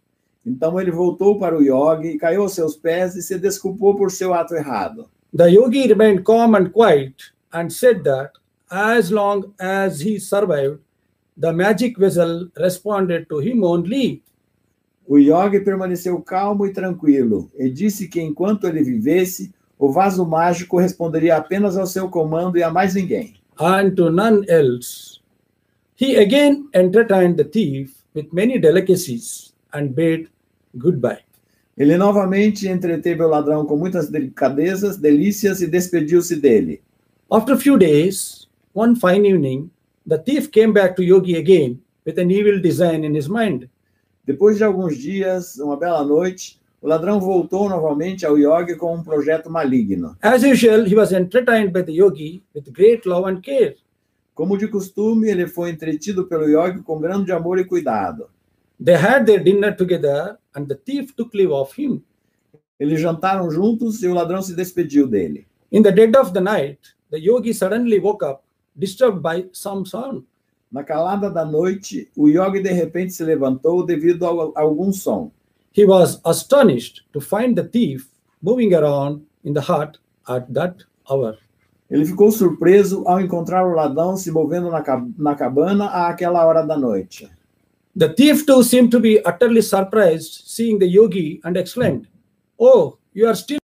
Então 0.48 0.80
ele 0.80 0.90
voltou 0.90 1.38
para 1.38 1.56
o 1.56 1.62
yogi, 1.62 2.16
caiu 2.18 2.42
aos 2.42 2.54
seus 2.54 2.76
pés 2.76 3.14
e 3.14 3.22
se 3.22 3.38
desculpou 3.38 3.94
por 3.96 4.10
seu 4.10 4.32
ato 4.32 4.54
errado. 4.54 5.08
The 5.36 5.50
yogi 5.50 5.86
remained 5.88 6.24
calm 6.24 6.54
and 6.54 6.70
quiet 6.70 7.14
and 7.52 7.70
said 7.70 8.02
that 8.04 8.32
as 8.70 9.10
long 9.10 9.52
as 9.58 10.00
he 10.00 10.18
survived, 10.18 10.78
the 11.38 11.52
magic 11.52 11.98
vessel 11.98 12.48
responded 12.56 13.26
to 13.28 13.40
him 13.40 13.62
only. 13.62 14.22
O 15.06 15.18
yogi 15.18 15.60
permaneceu 15.60 16.20
calmo 16.22 16.66
e 16.66 16.72
tranquilo 16.72 17.50
e 17.58 17.68
disse 17.70 18.08
que 18.08 18.20
enquanto 18.20 18.66
ele 18.66 18.82
vivesse, 18.82 19.52
o 19.78 19.92
vaso 19.92 20.26
mágico 20.26 20.78
responderia 20.78 21.36
apenas 21.36 21.76
ao 21.76 21.86
seu 21.86 22.08
comando 22.08 22.58
e 22.58 22.62
a 22.62 22.70
mais 22.70 22.94
ninguém. 22.94 23.38
and 23.58 23.96
to 23.96 24.10
none 24.10 24.48
else. 24.48 25.20
He 25.96 26.16
again 26.16 26.68
entertained 26.74 27.36
the 27.36 27.44
thief 27.44 28.04
with 28.14 28.32
many 28.32 28.58
delicacies 28.58 29.52
and 29.72 29.94
bade 29.94 30.28
goodbye. 30.74 31.18
Ele 31.76 31.96
novamente 31.96 32.68
entreteve 32.68 33.22
o 33.22 33.28
ladrão 33.28 33.64
com 33.64 33.76
muitas 33.76 34.08
delicadezas, 34.08 34.96
delícias 34.96 35.62
e 35.62 35.66
despediu-se 35.66 36.36
dele. 36.36 36.82
After 37.30 37.54
a 37.54 37.58
few 37.58 37.78
days, 37.78 38.48
one 38.74 38.96
fine 38.96 39.28
evening, 39.28 39.70
the 40.08 40.18
thief 40.18 40.50
came 40.50 40.72
back 40.72 40.96
to 40.96 41.02
Yogi 41.02 41.36
again 41.36 41.80
with 42.04 42.18
an 42.18 42.30
evil 42.30 42.60
design 42.60 43.04
in 43.04 43.16
his 43.16 43.28
mind. 43.28 43.68
Depois 44.26 44.58
de 44.58 44.64
alguns 44.64 44.96
dias, 44.98 45.56
uma 45.58 45.76
bela 45.76 46.04
noite, 46.04 46.58
o 46.80 46.88
ladrão 46.88 47.18
voltou 47.18 47.68
novamente 47.68 48.24
ao 48.24 48.38
yogi 48.38 48.76
com 48.76 48.94
um 48.94 49.02
projeto 49.02 49.50
maligno. 49.50 50.16
As 50.22 50.42
usual, 50.42 50.86
he 50.86 50.94
was 50.94 51.12
entertained 51.12 51.72
by 51.72 51.82
the 51.82 51.92
yogi 51.92 52.42
with 52.54 52.70
great 52.70 53.08
love 53.08 53.28
and 53.28 53.40
care. 53.40 53.76
Como 54.34 54.56
de 54.56 54.68
costume, 54.68 55.28
ele 55.28 55.48
foi 55.48 55.70
entretido 55.70 56.26
pelo 56.26 56.48
yogi 56.48 56.80
com 56.82 57.00
grande 57.00 57.32
amor 57.32 57.58
e 57.58 57.64
cuidado. 57.64 58.28
They 58.80 58.96
had 58.96 59.26
their 59.26 59.42
dinner 59.42 59.74
together, 59.74 60.38
and 60.54 60.68
the 60.68 60.76
thief 60.76 61.14
took 61.16 61.34
leave 61.34 61.50
of 61.50 61.72
him. 61.72 62.02
Eles 62.78 63.00
jantaram 63.00 63.50
juntos 63.50 64.02
e 64.02 64.06
o 64.06 64.14
ladrão 64.14 64.40
se 64.40 64.54
despediu 64.54 65.08
dele. 65.08 65.46
In 65.72 65.82
the 65.82 65.90
dead 65.90 66.16
of 66.16 66.32
the 66.32 66.40
night, 66.40 66.78
the 67.10 67.18
yogi 67.18 67.52
suddenly 67.52 67.98
woke 67.98 68.24
up, 68.24 68.44
disturbed 68.76 69.20
by 69.20 69.48
some 69.52 69.84
sound. 69.84 70.24
Na 70.70 70.84
calada 70.84 71.28
da 71.28 71.44
noite, 71.44 72.08
o 72.16 72.28
yogi 72.28 72.62
de 72.62 72.70
repente 72.70 73.12
se 73.12 73.24
levantou 73.24 73.84
devido 73.84 74.24
a 74.24 74.60
algum 74.60 74.92
som. 74.92 75.30
He 75.72 75.84
was 75.84 76.20
astonished 76.24 77.04
to 77.12 77.20
find 77.20 77.56
the 77.56 77.64
thief 77.64 78.08
moving 78.40 78.74
around 78.74 79.22
in 79.44 79.54
the 79.54 79.60
hut 79.60 79.98
at 80.28 80.46
that 80.52 80.84
hour. 81.10 81.36
Ele 81.90 82.04
ficou 82.04 82.30
surpreso 82.30 83.02
ao 83.08 83.20
encontrar 83.20 83.66
o 83.66 83.74
ladrão 83.74 84.16
se 84.16 84.30
movendo 84.30 84.70
na, 84.70 84.84
na 85.16 85.34
cabana 85.34 85.86
àquela 86.08 86.44
hora 86.44 86.62
da 86.62 86.76
noite. 86.76 87.28
The 87.98 88.14
thief 88.14 88.46
too 88.46 88.62
seemed 88.62 88.92
to 88.92 89.00
be 89.00 89.20
utterly 89.24 89.60
surprised 89.60 90.42
seeing 90.46 90.78
the 90.78 90.86
yogi 90.86 91.40
and 91.42 91.56
exclaimed, 91.56 92.06
Oh, 92.56 92.96
you 93.12 93.26
are 93.26 93.34
still. 93.34 93.58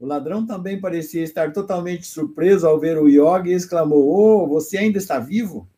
O 0.00 0.06
ladrão 0.06 0.46
também 0.46 0.80
parecia 0.80 1.22
estar 1.22 1.52
totalmente 1.52 2.06
surpreso 2.06 2.66
ao 2.66 2.80
ver 2.80 2.96
o 2.96 3.06
yogi 3.06 3.50
e 3.50 3.52
exclamou: 3.52 4.08
Oh, 4.08 4.46
você 4.48 4.78
ainda 4.78 4.96
está 4.96 5.18
vivo? 5.18 5.68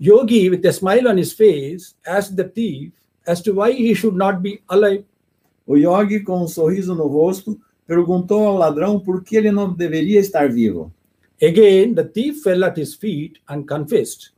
Yogi, 0.00 0.48
with 0.48 0.64
a 0.64 0.72
smile 0.72 1.08
on 1.08 1.18
his 1.18 1.32
face, 1.32 1.96
asked 2.06 2.36
the 2.36 2.44
thief 2.44 2.92
as 3.26 3.40
to 3.40 3.54
why 3.54 3.72
he 3.72 3.92
should 3.92 4.16
not 4.16 4.40
be 4.40 4.62
alive. 4.68 5.04
O 5.66 5.76
yogi, 5.76 6.20
com 6.20 6.44
um 6.44 6.46
sorriso 6.46 6.94
no 6.94 7.08
rosto, 7.08 7.58
perguntou 7.88 8.46
ao 8.46 8.56
ladrão 8.56 9.00
por 9.00 9.24
que 9.24 9.36
ele 9.36 9.50
não 9.50 9.74
deveria 9.74 10.20
estar 10.20 10.48
vivo. 10.48 10.92
Again, 11.42 11.94
the 11.96 12.04
thief 12.04 12.40
fell 12.44 12.62
at 12.62 12.78
his 12.78 12.94
feet 12.94 13.40
and 13.48 13.64
confessed 13.64 14.30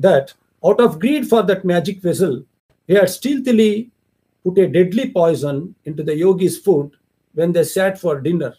that, 0.00 0.34
out 0.64 0.80
of 0.80 0.98
greed 0.98 1.28
for 1.28 1.42
that 1.42 1.64
magic 1.64 2.00
vessel, 2.00 2.44
he 2.86 2.94
had 2.94 3.08
stealthily 3.08 3.90
put 4.44 4.58
a 4.58 4.68
deadly 4.68 5.10
poison 5.10 5.74
into 5.84 6.02
the 6.02 6.14
yogi's 6.14 6.58
food 6.58 6.90
when 7.34 7.52
they 7.52 7.64
sat 7.64 7.98
for 7.98 8.20
dinner. 8.20 8.54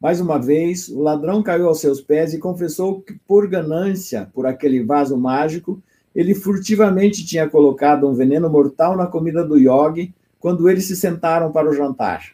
Mais 0.00 0.20
uma 0.20 0.38
vez, 0.38 0.88
o 0.88 1.00
ladrão 1.00 1.42
caiu 1.42 1.66
aos 1.66 1.80
seus 1.80 2.00
pés 2.00 2.32
e 2.32 2.38
confessou 2.38 3.00
que, 3.00 3.18
por 3.26 3.48
ganância 3.48 4.30
por 4.32 4.46
aquele 4.46 4.84
vaso 4.84 5.16
mágico, 5.16 5.82
ele 6.14 6.34
furtivamente 6.34 7.26
tinha 7.26 7.48
colocado 7.48 8.08
um 8.08 8.14
veneno 8.14 8.48
mortal 8.48 8.96
na 8.96 9.06
comida 9.06 9.44
do 9.44 9.58
yogi 9.58 10.14
quando 10.38 10.68
eles 10.68 10.86
se 10.86 10.94
sentaram 10.94 11.50
para 11.50 11.68
o 11.68 11.74
jantar. 11.74 12.32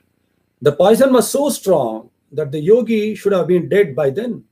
The 0.62 0.72
poison 0.72 1.10
was 1.12 1.26
so 1.26 1.48
strong 1.48 2.08
that 2.34 2.50
the 2.50 2.58
yogi 2.58 3.14
should 3.16 3.34
have 3.34 3.46
been 3.46 3.66
dead 3.66 3.94
by 3.94 4.10
then. 4.12 4.42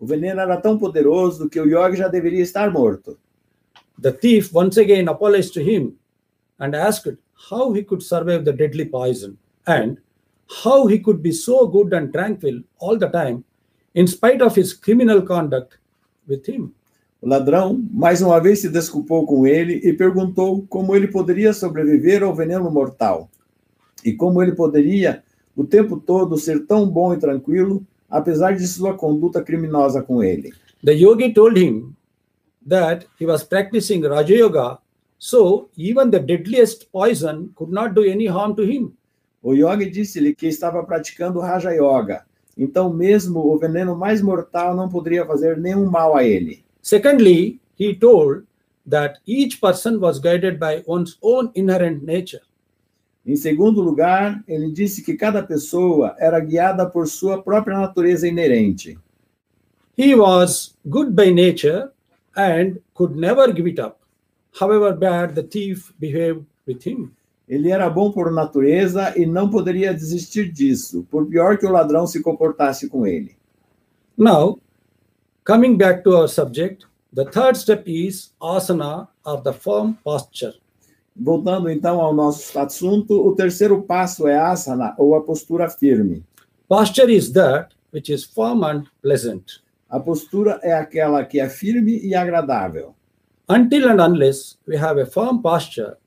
O 0.00 0.06
veneno 0.06 0.40
era 0.40 0.56
tão 0.56 0.78
poderoso 0.78 1.50
que 1.50 1.60
o 1.60 1.66
yogi 1.66 1.98
já 1.98 2.08
deveria 2.08 2.42
estar 2.42 2.70
morto. 2.70 3.18
The 4.02 4.12
thief 4.12 4.52
once 4.52 4.76
again 4.78 5.06
apologized 5.06 5.54
to 5.54 5.62
him 5.62 5.94
and 6.58 6.74
asked 6.74 7.16
how 7.50 7.72
he 7.72 7.84
could 7.84 8.02
survive 8.02 8.44
the 8.44 8.52
deadly 8.52 8.84
poison 8.84 9.38
and 9.64 9.98
how 10.64 10.88
he 10.88 10.98
could 10.98 11.22
be 11.22 11.30
so 11.30 11.68
good 11.68 11.92
and 11.92 12.12
tranquil 12.12 12.62
all 12.80 12.98
the 12.98 13.08
time 13.08 13.44
in 13.94 14.08
spite 14.08 14.42
of 14.42 14.56
his 14.56 14.72
criminal 14.74 15.22
conduct 15.22 15.78
with 16.26 16.44
him. 16.46 16.74
O 17.20 17.28
ladrão, 17.28 17.80
mais 17.92 18.20
uma 18.20 18.40
vez, 18.40 18.60
se 18.62 18.68
desculpou 18.68 19.24
com 19.24 19.46
ele 19.46 19.74
e 19.84 19.92
perguntou 19.92 20.66
como 20.68 20.96
ele 20.96 21.06
poderia 21.06 21.52
sobreviver 21.52 22.24
ao 22.24 22.34
veneno 22.34 22.68
mortal 22.72 23.30
e 24.04 24.12
como 24.12 24.42
ele 24.42 24.52
poderia, 24.52 25.22
o 25.54 25.62
tempo 25.62 25.96
todo, 25.96 26.36
ser 26.36 26.66
tão 26.66 26.88
bom 26.88 27.14
e 27.14 27.18
tranquilo, 27.18 27.86
apesar 28.10 28.56
de 28.56 28.66
sua 28.66 28.94
conduta 28.94 29.40
criminosa 29.40 30.02
com 30.02 30.24
ele. 30.24 30.52
The 30.84 30.92
yogi 30.92 31.32
told 31.32 31.56
him 31.56 31.94
that 32.66 33.06
he 33.18 33.26
was 33.26 33.44
practicing 33.44 34.02
Raja 34.02 34.34
Yoga, 34.34 34.78
so 35.18 35.68
even 35.76 36.10
the 36.10 36.18
deadliest 36.18 36.90
poison 36.90 37.52
could 37.56 37.70
not 37.70 37.94
do 37.94 38.02
any 38.02 38.26
harm 38.26 38.56
to 38.56 38.62
him. 38.62 38.92
O 39.42 39.54
yogi 39.54 39.90
disse-lhe 39.90 40.34
que 40.34 40.46
estava 40.46 40.84
praticando 40.84 41.40
Raja 41.40 41.72
Yoga, 41.72 42.24
então 42.56 42.92
mesmo 42.92 43.40
o 43.40 43.58
veneno 43.58 43.96
mais 43.96 44.22
mortal 44.22 44.74
não 44.76 44.88
poderia 44.88 45.26
fazer 45.26 45.56
nenhum 45.56 45.90
mal 45.90 46.16
a 46.16 46.24
ele. 46.24 46.64
Secondly, 46.80 47.60
he 47.78 47.94
told 47.94 48.44
that 48.88 49.20
each 49.26 49.60
person 49.60 49.98
was 49.98 50.18
guided 50.18 50.58
by 50.58 50.82
one's 50.86 51.18
own 51.22 51.50
inherent 51.54 52.04
nature. 52.04 52.42
Em 53.24 53.36
segundo 53.36 53.80
lugar, 53.80 54.42
ele 54.48 54.72
disse 54.72 55.02
que 55.02 55.14
cada 55.14 55.42
pessoa 55.42 56.16
era 56.18 56.40
guiada 56.40 56.86
por 56.86 57.06
sua 57.06 57.40
própria 57.40 57.78
natureza 57.78 58.26
inerente. 58.26 58.98
He 59.96 60.14
was 60.14 60.76
good 60.84 61.12
by 61.12 61.30
nature 61.30 61.90
and 62.36 62.80
could 62.94 63.16
never 63.16 63.52
give 63.52 63.66
it 63.66 63.78
up, 63.78 64.00
however 64.58 64.92
bad 64.92 65.34
the 65.34 65.42
thief 65.42 65.92
behaved 65.98 66.44
with 66.66 66.82
him. 66.86 67.12
Ele 67.48 67.70
era 67.70 67.90
bom 67.90 68.10
por 68.10 68.30
natureza 68.30 69.12
e 69.16 69.26
não 69.26 69.50
poderia 69.50 69.92
desistir 69.92 70.50
disso, 70.50 71.06
por 71.10 71.26
pior 71.26 71.58
que 71.58 71.66
o 71.66 71.72
ladrão 71.72 72.06
se 72.06 72.22
comportasse 72.22 72.88
com 72.88 73.06
ele. 73.06 73.36
Now, 74.16 74.58
coming 75.44 75.76
back 75.76 76.02
to 76.04 76.16
our 76.16 76.28
subject, 76.28 76.86
the 77.14 77.24
third 77.24 77.58
step 77.58 77.84
is 77.86 78.32
asana 78.40 79.08
or 79.24 79.42
the 79.42 79.52
firm 79.52 79.94
posture. 80.04 80.54
Voltando 81.14 81.68
então 81.68 82.00
ao 82.00 82.14
nosso 82.14 82.58
assunto, 82.58 83.14
o 83.14 83.34
terceiro 83.34 83.82
passo 83.82 84.26
é 84.26 84.38
asana, 84.38 84.94
ou 84.96 85.14
a 85.14 85.22
postura 85.22 85.68
firme. 85.68 86.24
Posture 86.68 87.14
is 87.14 87.30
that 87.32 87.74
which 87.92 88.10
is 88.10 88.24
firm 88.24 88.64
and 88.64 88.84
pleasant. 89.02 89.61
A 89.92 90.00
postura 90.00 90.58
é 90.62 90.72
aquela 90.72 91.22
que 91.22 91.38
é 91.38 91.50
firme 91.50 92.00
e 92.02 92.14
agradável. 92.14 92.94
Until 93.46 93.90
and 93.90 94.02
unless 94.02 94.56
we 94.66 94.74
have 94.74 94.98
a 94.98 95.04
firm 95.04 95.42
posture, 95.42 95.98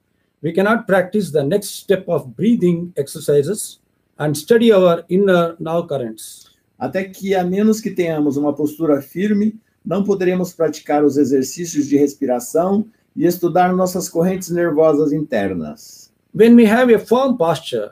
we 0.42 0.52
cannot 0.52 0.88
practice 0.88 1.32
the 1.32 1.44
next 1.44 1.84
step 1.84 2.04
of 2.10 2.30
breathing 2.36 2.92
exercises 2.98 3.80
and 4.18 4.34
study 4.34 4.74
our 4.74 5.06
inner 5.08 5.56
nerve 5.60 5.88
currents. 5.88 6.46
Até 6.80 7.04
que, 7.04 7.36
a 7.36 7.44
menos 7.44 7.80
que 7.80 7.92
tenhamos 7.92 8.38
uma 8.38 8.54
postura 8.54 9.04
firme, 9.04 9.56
não 9.86 10.04
poderemos 10.04 10.52
praticar 10.52 11.06
os 11.06 11.16
exercícios 11.16 11.86
de 11.88 11.96
respiração 11.96 12.88
e 13.16 13.28
estudar 13.28 13.72
nossas 13.72 14.10
correntes 14.10 14.50
nervosas 14.50 15.14
internas. 15.14 16.12
When 16.34 16.56
we 16.56 16.66
have 16.66 16.92
a 16.92 16.98
firm 16.98 17.38
posture, 17.38 17.92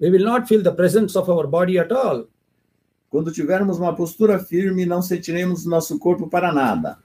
we 0.00 0.10
will 0.10 0.24
not 0.24 0.48
feel 0.48 0.64
the 0.64 0.72
presence 0.72 1.16
of 1.16 1.30
our 1.30 1.46
body 1.46 1.78
at 1.78 1.92
all. 1.92 2.26
Quando 3.14 3.30
tivermos 3.30 3.78
uma 3.78 3.94
postura 3.94 4.40
firme, 4.40 4.84
não 4.84 5.00
sentiremos 5.00 5.64
nosso 5.64 6.00
corpo 6.00 6.26
para 6.26 6.52
nada. 6.52 6.98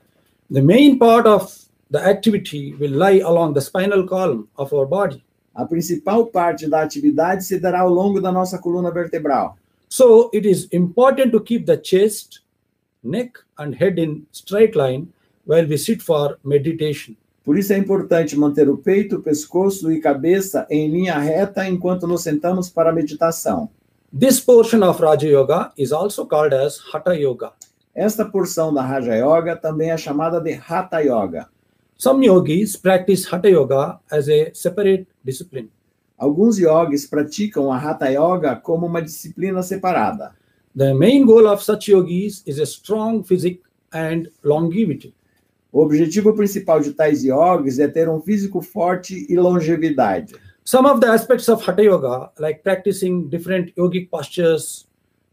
The 0.52 0.60
main 0.60 0.98
part 0.98 1.28
of 1.28 1.54
the 1.92 2.00
activity 2.00 2.76
will 2.80 2.98
lie 2.98 3.22
along 3.22 3.54
the 3.54 3.62
spinal 3.62 4.08
column 4.08 4.48
of 4.58 4.74
our 4.74 4.88
body. 4.88 5.24
A 5.54 5.68
principal 5.68 6.26
parte 6.26 6.68
da 6.68 6.82
atividade 6.82 7.44
se 7.44 7.60
dará 7.60 7.82
ao 7.82 7.90
longo 7.90 8.20
da 8.20 8.32
nossa 8.32 8.58
coluna 8.58 8.90
vertebral. 8.90 9.56
So 9.88 10.32
it 10.34 10.50
is 10.50 10.68
important 10.72 11.32
to 11.34 11.42
keep 11.42 11.68
the 11.68 11.78
chest, 11.78 12.42
neck, 13.04 13.34
and 13.60 13.76
head 13.76 14.02
in 14.02 14.26
straight 14.32 14.76
line 14.76 15.10
while 15.46 15.68
we 15.68 15.78
sit 15.78 16.02
for 16.02 16.40
meditation. 16.44 17.16
Por 17.46 17.56
isso 17.56 17.72
é 17.72 17.78
importante 17.78 18.36
manter 18.36 18.68
o 18.68 18.78
peito, 18.78 19.22
pescoço 19.22 19.92
e 19.92 20.02
cabeça 20.02 20.66
em 20.72 20.90
linha 20.90 21.20
reta 21.20 21.70
enquanto 21.70 22.08
nos 22.08 22.24
sentamos 22.24 22.68
para 22.68 22.90
a 22.90 22.94
meditação. 22.94 23.70
This 24.12 24.40
portion 24.40 24.82
of 24.82 25.00
Raja 25.00 25.28
Yoga 25.28 25.72
is 25.78 25.92
also 25.92 26.26
called 26.26 26.52
as 26.52 26.80
Hatha 26.80 27.14
Yoga. 27.16 27.52
Esta 27.96 28.26
porção 28.26 28.74
da 28.74 28.82
Raja 28.82 29.16
Yoga 29.16 29.56
também 29.56 29.92
é 29.92 29.98
chamada 29.98 30.42
de 30.42 30.54
Hatha 30.54 31.00
Yoga. 31.00 31.48
Some 31.96 32.26
yogis 32.26 32.76
practice 32.76 33.24
Hatha 33.32 33.48
Yoga 33.48 34.00
as 34.10 34.28
a 34.28 34.52
separate 34.52 35.08
discipline. 35.24 35.70
Alguns 36.18 36.58
yogis 36.58 37.06
praticam 37.06 37.72
a 37.72 37.78
Hatha 37.78 38.08
Yoga 38.10 38.56
como 38.56 38.88
uma 38.88 39.00
disciplina 39.00 39.62
separada. 39.62 40.34
The 40.76 40.92
main 40.96 41.24
goal 41.24 41.48
of 41.48 41.64
such 41.64 41.92
yogis 41.92 42.42
is 42.48 42.58
a 42.58 42.66
strong 42.66 43.24
physique 43.24 43.62
and 43.94 44.24
longevity. 44.44 45.14
O 45.72 45.84
objetivo 45.84 46.34
principal 46.34 46.80
de 46.80 46.94
tais 46.94 47.24
yogis 47.24 47.78
é 47.78 47.88
ter 47.88 48.10
um 48.10 48.20
físico 48.20 48.60
forte 48.60 49.28
e 49.30 49.38
longevidade. 49.38 50.34
Some 50.70 50.86
of 50.86 51.02
the 51.02 51.08
aspects 51.08 51.50
of 51.50 51.64
Hatha 51.64 51.84
Yoga, 51.84 52.30
like 52.38 52.64
practicing 52.64 53.28
different 53.28 53.76
yogic 53.76 54.12
postures 54.12 54.86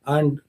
and 0.06 0.40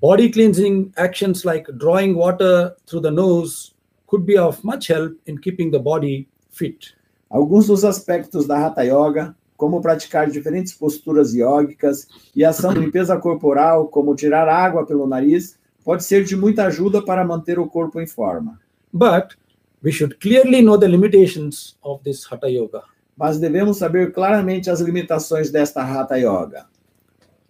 body 0.00 0.32
cleansing 0.32 0.94
actions 0.96 1.44
like 1.44 1.66
drawing 1.76 2.14
water 2.14 2.74
through 2.86 3.00
the 3.00 3.10
nose, 3.10 3.74
could 4.06 4.24
be 4.24 4.38
of 4.38 4.64
much 4.64 4.86
help 4.86 5.12
in 5.26 5.36
keeping 5.36 5.70
the 5.70 5.78
body 5.78 6.26
fit. 6.50 6.94
Alguns 7.30 7.66
dos 7.66 7.84
aspectos 7.84 8.46
da 8.46 8.64
Hatha 8.64 8.82
Yoga, 8.82 9.36
como 9.58 9.82
praticar 9.82 10.30
diferentes 10.30 10.72
posturas 10.72 11.34
yógicas 11.34 12.08
e 12.34 12.42
ação 12.42 12.72
de 12.72 12.80
limpeza 12.80 13.18
corporal, 13.18 13.88
como 13.88 14.16
tirar 14.16 14.48
água 14.48 14.86
pelo 14.86 15.06
nariz, 15.06 15.58
pode 15.84 16.02
ser 16.02 16.24
de 16.24 16.34
muita 16.34 16.64
ajuda 16.64 17.04
para 17.04 17.26
manter 17.26 17.58
o 17.58 17.68
corpo 17.68 18.00
em 18.00 18.06
forma. 18.06 18.58
But 18.90 19.36
we 19.82 19.92
should 19.92 20.18
clearly 20.18 20.62
know 20.62 20.78
the 20.78 20.88
limitations 20.88 21.76
of 21.82 22.02
this 22.04 22.24
Hatha 22.24 22.48
Yoga. 22.48 22.84
Mas 23.20 23.38
devemos 23.38 23.76
saber 23.76 24.12
claramente 24.12 24.70
as 24.70 24.80
limitações 24.80 25.50
desta 25.50 25.82
Hatha 25.82 26.16
Yoga. 26.16 26.64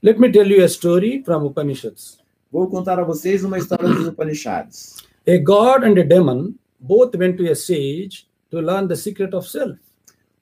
Let 0.03 0.19
me 0.19 0.29
tell 0.33 0.51
you 0.51 0.65
a 0.65 0.67
story 0.67 1.23
from 1.25 1.47
Upanishads. 1.47 2.19
Vou 2.51 2.67
contar 2.67 2.99
a 2.99 3.05
vocês 3.05 3.45
uma 3.45 3.57
história 3.57 3.89
dos 3.89 4.09
Upanishads. 4.09 4.97
A 5.29 5.39
god 5.39 5.85
and 5.85 5.97
a 5.97 6.03
demon 6.03 6.55
both 6.81 7.17
went 7.17 7.37
to 7.37 7.49
a 7.49 7.55
sage 7.55 8.27
to 8.51 8.59
learn 8.59 8.89
the 8.89 8.97
secret 8.97 9.33
of 9.33 9.49
self. 9.49 9.79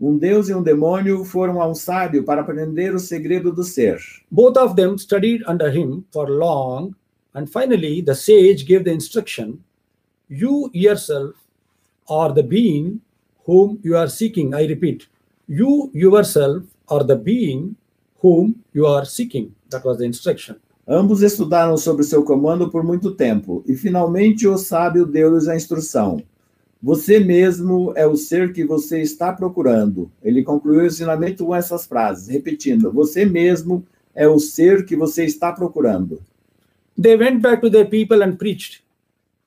Um 0.00 0.16
deus 0.16 0.48
e 0.48 0.54
um 0.54 0.62
demônio 0.62 1.22
foram 1.26 1.60
a 1.60 1.68
um 1.68 1.74
sábio 1.74 2.24
para 2.24 2.40
aprender 2.40 2.94
o 2.94 2.98
segredo 2.98 3.52
do 3.52 3.62
ser. 3.62 3.98
Both 4.30 4.56
of 4.56 4.76
them 4.76 4.96
studied 4.96 5.44
under 5.46 5.68
him 5.68 6.04
for 6.10 6.30
long, 6.30 6.94
and 7.34 7.46
finally, 7.46 8.00
the 8.00 8.14
sage 8.14 8.64
gave 8.64 8.84
the 8.84 8.94
instruction 8.94 9.58
You 10.30 10.70
yourself 10.72 11.34
are 12.08 12.32
the 12.32 12.42
being 12.42 13.02
whom 13.44 13.78
you 13.84 13.94
are 13.94 14.08
seeking. 14.08 14.54
I 14.54 14.66
repeat, 14.66 15.06
you 15.48 15.90
yourself 15.94 16.64
are 16.88 17.04
the 17.04 17.16
being 17.16 17.74
whom 18.22 18.54
you 18.74 18.86
are 18.86 19.06
seeking. 19.06 19.54
That 19.70 19.84
was 19.84 19.98
the 19.98 20.04
instruction. 20.04 20.56
Ambos 20.86 21.22
estudaram 21.22 21.76
sobre 21.76 22.02
seu 22.04 22.24
comando 22.24 22.70
por 22.70 22.82
muito 22.82 23.14
tempo, 23.14 23.62
e 23.66 23.74
finalmente 23.74 24.48
o 24.48 24.56
sábio 24.56 25.04
deu-lhes 25.04 25.46
a 25.46 25.54
instrução. 25.54 26.22
Você 26.82 27.20
mesmo 27.20 27.92
é 27.94 28.06
o 28.06 28.16
ser 28.16 28.52
que 28.52 28.64
você 28.64 29.02
está 29.02 29.32
procurando. 29.32 30.10
Ele 30.22 30.42
concluiu 30.42 30.82
o 30.82 30.86
ensinamento 30.86 31.44
com 31.44 31.54
essas 31.54 31.86
frases, 31.86 32.28
repetindo: 32.28 32.92
Você 32.92 33.26
mesmo 33.26 33.84
é 34.14 34.26
o 34.28 34.38
ser 34.38 34.86
que 34.86 34.96
você 34.96 35.24
está 35.24 35.52
procurando. 35.52 36.22
They 37.00 37.16
went 37.16 37.40
back 37.40 37.60
to 37.62 37.70
their 37.70 37.88
people 37.88 38.22
and 38.24 38.36
preached, 38.36 38.82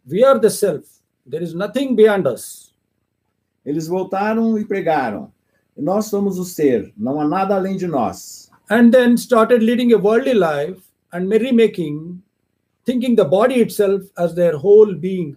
We 0.09 0.23
are 0.23 0.39
the 0.39 0.49
self. 0.49 0.87
There 1.29 1.43
is 1.43 1.53
nothing 1.53 1.95
beyond 1.95 2.27
us. 2.27 2.73
Eles 3.65 3.87
voltaram 3.87 4.57
e 4.57 4.65
pregaram: 4.65 5.31
Nós 5.81 6.05
somos 6.05 6.37
o 6.37 6.45
ser, 6.45 6.93
não 6.95 7.19
há 7.19 7.27
nada 7.27 7.55
além 7.55 7.75
de 7.75 7.87
nós. 7.87 8.51
And 8.69 8.91
then 8.91 9.17
started 9.17 9.63
leading 9.63 9.91
a 9.93 9.97
worldly 9.97 10.35
life 10.35 10.79
and 11.11 11.25
merrymaking, 11.25 12.21
thinking 12.85 13.15
the 13.15 13.25
body 13.25 13.55
itself 13.61 14.05
as 14.15 14.33
their 14.35 14.55
whole 14.55 14.93
being. 14.93 15.35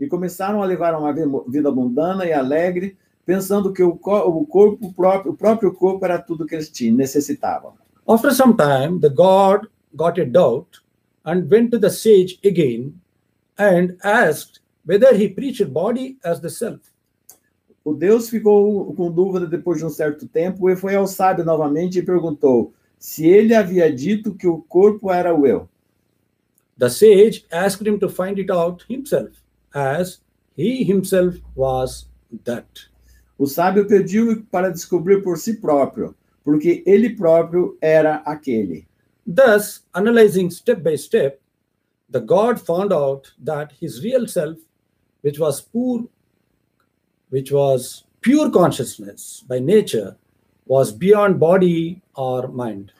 E 0.00 0.06
começaram 0.08 0.62
a 0.62 0.66
levar 0.66 0.98
uma 0.98 1.12
vi- 1.12 1.22
vida 1.48 1.70
mundana 1.70 2.26
e 2.26 2.32
alegre, 2.32 2.96
pensando 3.24 3.72
que 3.72 3.82
o 3.82 3.94
corpo 3.96 4.92
próprio, 4.94 5.32
o 5.32 5.36
próprio 5.36 5.72
corpo 5.72 6.04
era 6.04 6.18
tudo 6.18 6.44
que 6.44 6.56
eles 6.56 6.68
tinham, 6.68 6.96
necessitavam. 6.96 7.74
After 8.08 8.32
some 8.32 8.54
time, 8.56 8.98
the 9.00 9.10
god 9.10 9.68
got 9.94 10.18
a 10.18 10.24
doubt 10.24 10.82
and 11.24 11.48
went 11.50 11.70
to 11.70 11.78
the 11.78 11.90
sage 11.90 12.38
again 12.44 12.94
and 13.58 13.96
asked 14.02 14.60
whether 14.84 15.14
he 15.14 15.28
preached 15.28 15.72
body 15.72 16.18
as 16.24 16.40
the 16.40 16.50
self. 16.50 16.80
O 17.88 17.94
Deus 17.94 18.28
ficou 18.28 18.92
com 18.94 19.10
dúvida 19.10 19.46
depois 19.46 19.78
de 19.78 19.86
um 19.86 19.88
certo 19.88 20.28
tempo 20.28 20.68
e 20.68 20.76
foi 20.76 20.94
ao 20.94 21.06
sábio 21.06 21.42
novamente 21.42 21.98
e 21.98 22.02
perguntou 22.02 22.74
se 22.98 23.26
ele 23.26 23.54
havia 23.54 23.90
dito 23.90 24.34
que 24.34 24.46
o 24.46 24.60
corpo 24.60 25.10
era 25.10 25.34
o 25.34 25.46
eu. 25.46 25.66
The 26.78 26.90
sage 26.90 27.46
asked 27.50 27.88
him 27.88 27.98
to 27.98 28.10
find 28.10 28.38
it 28.38 28.52
out 28.52 28.84
himself, 28.90 29.32
as 29.72 30.20
he 30.54 30.84
himself 30.84 31.40
was 31.56 32.10
that. 32.44 32.90
O 33.38 33.46
sábio 33.46 33.86
pediu 33.86 34.44
para 34.50 34.68
descobrir 34.68 35.22
por 35.22 35.38
si 35.38 35.54
próprio, 35.54 36.14
porque 36.44 36.82
ele 36.84 37.16
próprio 37.16 37.78
era 37.80 38.16
aquele. 38.16 38.86
Thus, 39.26 39.82
analyzing 39.94 40.50
step 40.50 40.82
by 40.82 40.98
step, 40.98 41.40
the 42.12 42.20
god 42.20 42.58
found 42.58 42.92
out 42.92 43.32
that 43.42 43.74
his 43.80 44.02
real 44.02 44.28
self, 44.28 44.58
which 45.24 45.40
was 45.40 45.62
poor, 45.62 46.06
which 47.30 47.52
was 47.52 48.04
pure 48.20 48.50
consciousness 48.50 49.44
by 49.48 49.60
nature, 49.60 50.16
was 50.66 50.92
beyond 50.92 51.38
body 51.38 52.00
or 52.14 52.48
mind. 52.48 52.92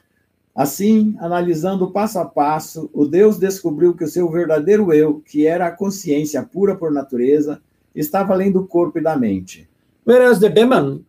Assim, 0.55 1.17
analisando 1.21 1.93
passo 1.93 2.19
a 2.19 2.25
passo, 2.25 2.91
o 2.93 3.05
Deus 3.05 3.39
descobriu 3.39 3.95
que 3.95 4.05
o 4.05 4.09
seu 4.09 4.29
verdadeiro 4.29 4.93
eu, 4.93 5.21
que 5.21 5.47
era 5.47 5.67
a 5.67 5.71
consciência 5.71 6.43
pura 6.43 6.75
por 6.75 6.91
natureza, 6.91 7.63
estava 7.95 8.33
além 8.33 8.51
do 8.51 8.67
corpo 8.67 8.99
e 8.99 9.03
da 9.03 9.17
mente. 9.17 9.69
Whereas 10.05 10.41
the 10.41 10.49
demon, 10.49 11.05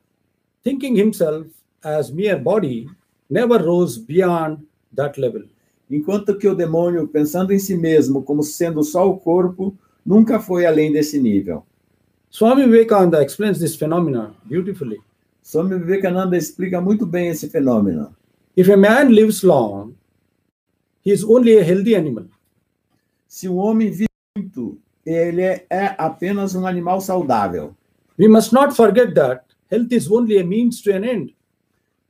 thinking 0.63 0.99
himself 0.99 1.49
as 1.83 2.11
mere 2.11 2.37
body, 2.37 2.87
never 3.29 3.59
rose 3.59 3.99
beyond 3.99 4.59
that 4.95 5.19
level. 5.19 5.43
Enquanto 5.89 6.37
que 6.37 6.47
o 6.47 6.53
demônio, 6.53 7.07
pensando 7.07 7.51
em 7.51 7.57
si 7.57 7.75
mesmo 7.75 8.21
como 8.21 8.43
sendo 8.43 8.83
só 8.83 9.09
o 9.09 9.17
corpo, 9.17 9.75
nunca 10.05 10.39
foi 10.39 10.65
além 10.65 10.91
desse 10.91 11.19
nível. 11.19 11.63
Swami 12.31 12.65
Vivekananda 12.65 13.21
explains 13.21 13.59
this 13.59 13.75
phenomenon 13.75 14.35
beautifully. 14.47 14.99
Swami 15.41 15.79
Vivekananda 15.79 16.37
explica 16.37 16.79
muito 16.79 17.03
bem 17.03 17.29
esse 17.29 17.49
fenômeno. 17.49 18.15
If 18.55 18.69
a 18.69 18.77
man 18.77 19.09
lives 19.09 19.41
long, 19.41 19.95
he 21.03 21.11
is 21.11 21.23
only 21.23 21.57
a 21.57 21.63
healthy 21.63 21.95
animal. 21.95 22.25
Se 23.27 23.47
o 23.47 23.55
homem 23.55 23.89
vive 23.89 24.09
muito, 24.37 24.77
ele 25.03 25.41
é 25.41 25.65
é 25.71 25.95
apenas 25.97 26.53
um 26.53 26.67
animal 26.67 27.01
saudável. 27.01 27.75
We 28.19 28.27
must 28.27 28.53
not 28.53 28.75
forget 28.75 29.15
that 29.15 29.43
health 29.71 29.91
is 29.91 30.11
only 30.11 30.37
a 30.37 30.43
means 30.43 30.81
to 30.83 30.91
an 30.91 31.03
end. 31.03 31.35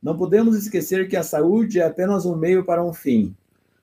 Não 0.02 0.18
podemos 0.18 0.54
esquecer 0.54 1.08
que 1.08 1.16
a 1.16 1.22
saúde 1.22 1.80
é 1.80 1.86
apenas 1.86 2.26
um 2.26 2.36
meio 2.36 2.62
para 2.62 2.84
um 2.84 2.92
fim. 2.92 3.34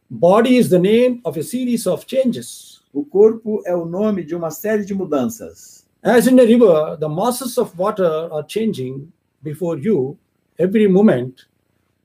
Body 0.07 0.55
is 0.55 0.69
the 0.69 0.77
name 0.77 1.19
of 1.23 1.39
a 1.39 1.43
series 1.43 1.87
of 1.87 2.05
changes. 2.07 2.81
O 2.93 3.03
corpo 3.03 3.63
é 3.65 3.75
o 3.75 3.85
nome 3.85 4.23
de 4.23 4.35
uma 4.35 4.51
série 4.51 4.85
de 4.85 4.93
mudanças. 4.93 5.86
As 6.03 6.27
in 6.27 6.39
a 6.39 6.45
river, 6.45 6.95
the 6.99 7.09
masses 7.09 7.57
of 7.57 7.77
water 7.77 8.29
are 8.31 8.43
changing 8.43 9.11
before 9.43 9.77
you 9.77 10.17
every 10.59 10.87
moment, 10.87 11.45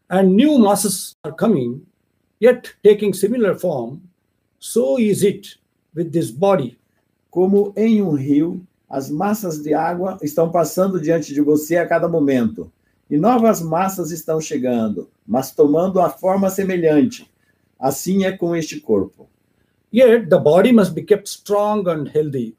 and 0.08 0.34
new 0.34 0.58
masses 0.58 1.16
are 1.24 1.32
coming, 1.32 1.86
yet 2.40 2.72
taking 2.82 3.12
similar 3.12 3.54
form. 3.54 4.00
So 4.58 4.98
is 4.98 5.22
it 5.22 5.56
with 5.94 6.12
this 6.12 6.30
body. 6.30 6.78
Como 7.30 7.72
em 7.76 8.02
um 8.02 8.12
rio, 8.12 8.60
as 8.88 9.10
massas 9.10 9.62
de 9.62 9.72
água 9.74 10.18
estão 10.22 10.50
passando 10.50 11.00
diante 11.00 11.32
de 11.32 11.40
você 11.40 11.76
a 11.76 11.86
cada 11.86 12.08
momento, 12.08 12.70
e 13.10 13.16
novas 13.16 13.62
massas 13.62 14.10
estão 14.10 14.40
chegando, 14.40 15.08
mas 15.26 15.50
tomando 15.50 16.00
a 16.00 16.10
forma 16.10 16.50
semelhante. 16.50 17.30
Assim 17.78 18.24
é 18.24 18.36
com 18.36 18.54
este 18.54 18.80
corpo. 18.80 19.28
Yet 19.92 20.28
the 20.28 20.38
body 20.38 20.72
must 20.72 20.94
be 20.94 21.02
kept 21.02 21.28
strong 21.28 21.88
and 21.88 22.08
healthy. 22.08 22.54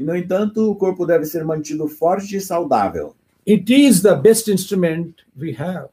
E, 0.00 0.02
no 0.02 0.16
entanto, 0.16 0.70
o 0.70 0.74
corpo 0.74 1.04
deve 1.04 1.26
ser 1.26 1.44
mantido 1.44 1.86
forte 1.86 2.34
e 2.34 2.40
saudável. 2.40 3.14
It 3.46 3.70
is 3.70 4.00
the 4.00 4.14
best 4.14 4.50
instrument 4.50 5.12
we 5.38 5.54
have. 5.58 5.90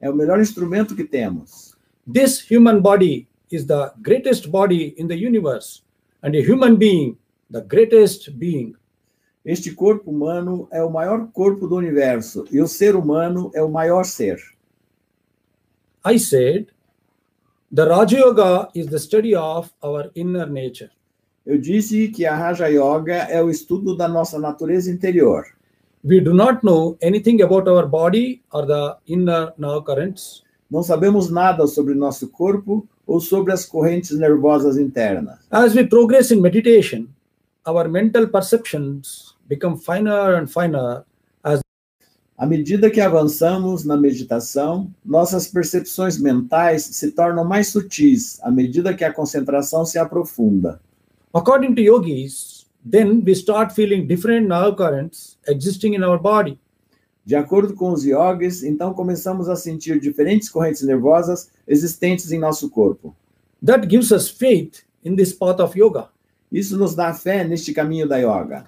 É 0.00 0.08
o 0.08 0.14
melhor 0.14 0.40
instrumento 0.40 0.96
que 0.96 1.04
temos. 1.04 1.76
This 2.10 2.40
human 2.50 2.80
body 2.80 3.28
is 3.52 3.66
the 3.66 3.92
greatest 4.00 4.48
body 4.48 4.94
in 4.96 5.06
the 5.06 5.14
universe, 5.14 5.82
and 6.22 6.34
a 6.34 6.40
human 6.40 6.76
being, 6.76 7.18
the 7.50 7.60
greatest 7.60 8.30
being. 8.38 8.74
Este 9.44 9.70
corpo 9.74 10.10
humano 10.10 10.66
é 10.72 10.82
o 10.82 10.90
maior 10.90 11.30
corpo 11.30 11.68
do 11.68 11.76
universo 11.76 12.46
e 12.50 12.58
o 12.58 12.66
ser 12.66 12.96
humano 12.96 13.50
é 13.54 13.62
o 13.62 13.68
maior 13.68 14.06
ser. 14.06 14.38
I 16.06 16.18
said, 16.18 16.68
the 17.70 17.84
Raja 17.84 18.16
Yoga 18.16 18.70
is 18.74 18.86
the 18.86 18.98
study 18.98 19.34
of 19.34 19.70
our 19.82 20.10
inner 20.14 20.46
nature. 20.46 20.95
Eu 21.46 21.58
disse 21.58 22.08
que 22.08 22.26
a 22.26 22.34
Raja 22.34 22.66
Yoga 22.68 23.14
é 23.14 23.40
o 23.40 23.48
estudo 23.48 23.96
da 23.96 24.08
nossa 24.08 24.36
natureza 24.36 24.90
interior. 24.90 25.44
We 26.04 26.20
do 26.20 26.34
not 26.34 26.64
know 26.64 26.96
anything 27.00 27.40
about 27.40 27.70
our 27.70 27.86
body 27.86 28.42
or 28.52 28.66
the 28.66 28.96
inner 29.06 29.52
nerve 29.56 29.84
currents. 29.84 30.42
Não 30.68 30.82
sabemos 30.82 31.30
nada 31.30 31.64
sobre 31.68 31.94
nosso 31.94 32.28
corpo 32.28 32.88
ou 33.06 33.20
sobre 33.20 33.52
as 33.52 33.64
correntes 33.64 34.18
nervosas 34.18 34.76
internas. 34.76 35.38
As 35.52 35.72
we 35.72 35.84
progress 35.86 36.32
in 36.32 36.40
meditation, 36.40 37.06
our 37.64 37.88
mental 37.88 38.26
perceptions 38.26 39.36
become 39.48 39.76
finer 39.78 40.34
and 40.34 40.48
finer 40.48 41.04
À 42.38 42.44
medida 42.44 42.90
que 42.90 43.00
avançamos 43.00 43.84
na 43.86 43.96
meditação, 43.96 44.90
nossas 45.02 45.48
percepções 45.48 46.18
mentais 46.18 46.82
se 46.82 47.12
tornam 47.12 47.46
mais 47.46 47.68
sutis 47.68 48.38
à 48.42 48.50
medida 48.50 48.92
que 48.92 49.04
a 49.04 49.12
concentração 49.12 49.86
se 49.86 49.98
aprofunda. 49.98 50.78
According 51.36 51.74
to 51.74 51.82
yogis, 51.82 52.64
then 52.82 53.22
we 53.22 53.34
start 53.34 53.70
feeling 53.70 54.06
different 54.06 54.48
nerve 54.48 54.78
currents 54.78 55.36
existing 55.46 55.92
in 55.92 56.02
our 56.02 56.18
body. 56.18 56.58
De 57.26 57.36
acordo 57.36 57.74
com 57.74 57.92
os 57.92 58.06
yogis, 58.06 58.62
então 58.62 58.94
começamos 58.94 59.46
a 59.46 59.54
sentir 59.54 60.00
diferentes 60.00 60.48
correntes 60.48 60.80
nervosas 60.80 61.50
existentes 61.68 62.32
em 62.32 62.38
nosso 62.38 62.70
corpo. 62.70 63.14
That 63.62 63.86
gives 63.86 64.12
us 64.12 64.30
faith 64.30 64.86
in 65.04 65.14
this 65.14 65.34
path 65.34 65.60
of 65.60 65.78
yoga. 65.78 66.08
Isso 66.50 66.78
nos 66.78 66.94
dá 66.94 67.12
fé 67.12 67.44
neste 67.44 67.74
caminho 67.74 68.08
da 68.08 68.16
yoga. 68.16 68.64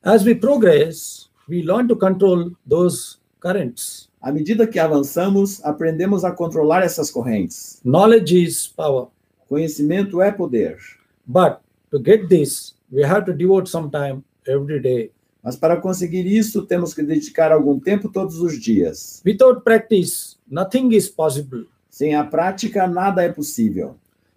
As 0.00 0.24
we 0.24 0.36
progress, 0.36 1.28
we 1.48 1.64
learn 1.64 1.88
to 1.88 1.96
control 1.96 2.52
those 2.64 3.18
currents. 3.40 4.08
À 4.22 4.30
medida 4.30 4.68
que 4.68 4.78
avançamos, 4.78 5.64
aprendemos 5.64 6.24
a 6.24 6.30
controlar 6.30 6.84
essas 6.84 7.10
correntes. 7.10 7.80
Knowledge 7.84 8.40
is 8.40 8.68
power. 8.68 9.08
Conhecimento 9.48 10.22
é 10.22 10.30
poder. 10.30 10.78
But 11.26 11.63
to 11.94 12.00
get 12.00 12.28
this, 12.28 12.74
we 12.90 13.02
have 13.02 13.24
to 13.24 13.32
devote 13.32 13.68
some 13.68 13.88
time 13.88 14.24
every 14.48 14.80
day. 14.80 15.12
Mas 15.44 15.54
para 15.56 15.76
conseguir 15.76 16.26
isso, 16.26 16.62
temos 16.66 16.92
que 16.92 17.02
dedicar 17.02 17.52
algum 17.52 17.78
tempo 17.78 18.08
todos 18.08 18.40
os 18.40 18.60
dias. 18.60 19.22
Without 19.24 19.62
practice, 19.62 20.36
nothing 20.50 20.92
is 20.92 21.08
possible. 21.08 21.66
Sem 21.88 22.16
a 22.16 22.24
prática, 22.24 22.88
nada 22.88 23.22
é 23.22 23.28
possível. 23.28 23.94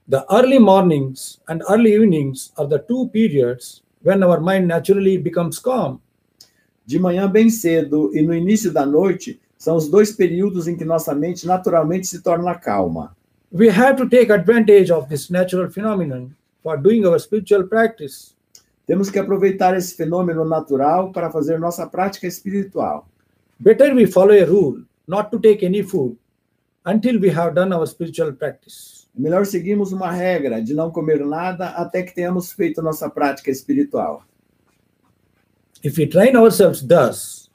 The 0.07 0.23
early 0.29 0.59
mornings 0.59 1.39
and 1.49 1.61
early 1.67 1.93
evenings 1.93 2.51
are 2.57 2.69
the 2.69 2.77
two 2.77 3.07
periods 3.07 3.81
when 4.03 4.23
our 4.23 4.39
mind 4.39 4.67
naturally 4.67 5.17
becomes 5.17 5.57
calm. 5.57 5.99
De 6.85 6.99
manhã 6.99 7.27
bem 7.27 7.49
cedo 7.49 8.11
e 8.15 8.21
no 8.21 8.33
início 8.35 8.71
da 8.71 8.85
noite 8.85 9.39
são 9.57 9.75
os 9.75 9.89
dois 9.89 10.11
períodos 10.11 10.67
em 10.67 10.77
que 10.77 10.85
nossa 10.85 11.15
mente 11.15 11.47
naturalmente 11.47 12.05
se 12.05 12.21
torna 12.21 12.53
calma. 12.53 13.17
We 13.51 13.69
have 13.69 13.97
to 13.97 14.07
take 14.07 14.31
advantage 14.31 14.91
of 14.91 15.09
this 15.09 15.29
natural 15.31 15.71
phenomenon 15.71 16.29
for 16.67 16.75
doing 16.75 17.05
our 17.05 17.17
spiritual 17.17 17.63
practice. 17.65 18.35
Temos 18.85 19.09
que 19.09 19.17
aproveitar 19.17 19.73
esse 19.77 19.95
fenômeno 19.95 20.43
natural 20.43 21.13
para 21.13 21.31
fazer 21.31 21.57
nossa 21.57 21.87
prática 21.87 22.27
espiritual. 22.27 23.07
Better 23.57 23.95
we 23.95 24.05
follow 24.05 24.33
a 24.33 24.43
rule 24.43 24.83
not 25.07 25.31
to 25.31 25.39
take 25.39 25.65
any 25.65 25.81
food 25.81 26.17
until 26.85 27.19
we 27.19 27.29
have 27.29 27.55
done 27.55 27.73
our 27.73 27.87
spiritual 27.87 28.33
practice. 28.33 29.07
É 29.17 29.21
melhor 29.21 29.45
seguirmos 29.45 29.93
uma 29.93 30.11
regra 30.11 30.61
de 30.61 30.73
não 30.73 30.91
comer 30.91 31.25
nada 31.25 31.69
até 31.69 32.03
que 32.03 32.13
tenhamos 32.13 32.51
feito 32.51 32.81
nossa 32.81 33.09
prática 33.09 33.49
espiritual. 33.49 34.25
If 35.81 35.97
we 35.97 36.05
train 36.05 36.35
ourselves 36.35 36.81
thus, 36.81 37.49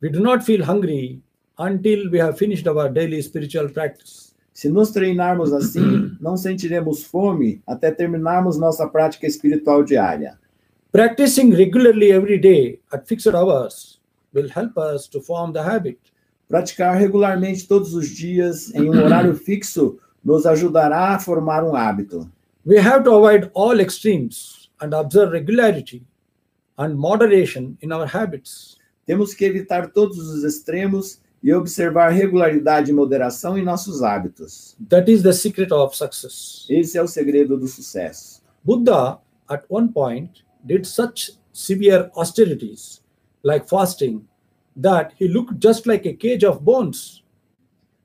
we 0.00 0.08
do 0.08 0.20
not 0.20 0.44
feel 0.44 0.62
hungry 0.64 1.20
until 1.58 2.08
we 2.12 2.20
have 2.20 2.38
finished 2.38 2.68
our 2.68 2.88
daily 2.88 3.20
spiritual 3.20 3.68
practice. 3.70 4.25
Se 4.56 4.70
nos 4.70 4.90
treinarmos 4.90 5.52
assim, 5.52 6.16
não 6.18 6.34
sentiremos 6.34 7.04
fome 7.04 7.60
até 7.66 7.90
terminarmos 7.90 8.56
nossa 8.56 8.88
prática 8.88 9.26
espiritual 9.26 9.84
diária. 9.84 10.38
Practicing 10.90 11.50
regularly 11.50 12.10
every 12.10 12.38
day 12.38 12.80
at 12.90 13.06
fixed 13.06 13.34
hours 13.34 14.00
will 14.34 14.48
help 14.48 14.72
us 14.78 15.06
to 15.08 15.20
form 15.20 15.52
the 15.52 15.60
habit. 15.60 15.98
Praticar 16.48 16.96
regularmente 16.96 17.68
todos 17.68 17.92
os 17.92 18.08
dias 18.08 18.74
em 18.74 18.88
um 18.88 19.04
horário 19.04 19.34
fixo 19.44 19.98
nos 20.24 20.46
ajudará 20.46 21.14
a 21.14 21.18
formar 21.18 21.62
um 21.62 21.76
hábito. 21.76 22.26
We 22.64 22.78
have 22.78 23.04
to 23.04 23.10
avoid 23.10 23.50
all 23.52 23.78
extremes 23.78 24.70
and 24.80 24.94
observe 24.94 25.32
regularity 25.32 26.02
and 26.78 26.94
moderation 26.94 27.76
in 27.82 27.92
our 27.92 28.06
habits. 28.06 28.78
Temos 29.04 29.34
que 29.34 29.44
evitar 29.44 29.90
todos 29.92 30.16
os 30.16 30.44
extremos 30.44 31.20
e 31.46 31.54
observar 31.54 32.08
regularidade 32.08 32.90
e 32.90 32.92
moderação 32.92 33.56
em 33.56 33.62
nossos 33.62 34.02
hábitos. 34.02 34.76
That 34.88 35.08
is 35.08 35.22
the 35.22 35.32
secret 35.32 35.72
of 35.72 35.96
success. 35.96 36.66
Esse 36.68 36.98
é 36.98 37.02
o 37.02 37.06
segredo 37.06 37.56
do 37.56 37.68
sucesso. 37.68 38.42
Buddha, 38.64 39.20
at 39.48 39.64
one 39.68 39.92
point, 39.92 40.44
did 40.64 40.84
such 40.84 41.38
severe 41.52 42.10
austerities, 42.16 43.00
like 43.44 43.68
fasting, 43.68 44.26
that 44.82 45.14
he 45.20 45.28
looked 45.28 45.64
just 45.64 45.86
like 45.86 46.08
a 46.08 46.14
cage 46.14 46.44
of 46.44 46.64
bones. 46.64 47.22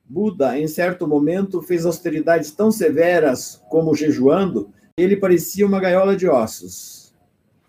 Buda, 0.07 0.59
em 0.59 0.67
certo 0.67 1.07
momento, 1.07 1.63
fez 1.63 1.83
austeridades 1.83 2.51
tão 2.51 2.71
severas 2.71 3.59
como 3.71 3.95
jejuando, 3.95 4.71
que 4.95 5.03
ele 5.03 5.17
parecia 5.17 5.65
uma 5.65 5.79
gaiola 5.79 6.15
de 6.15 6.29
ossos. 6.29 7.11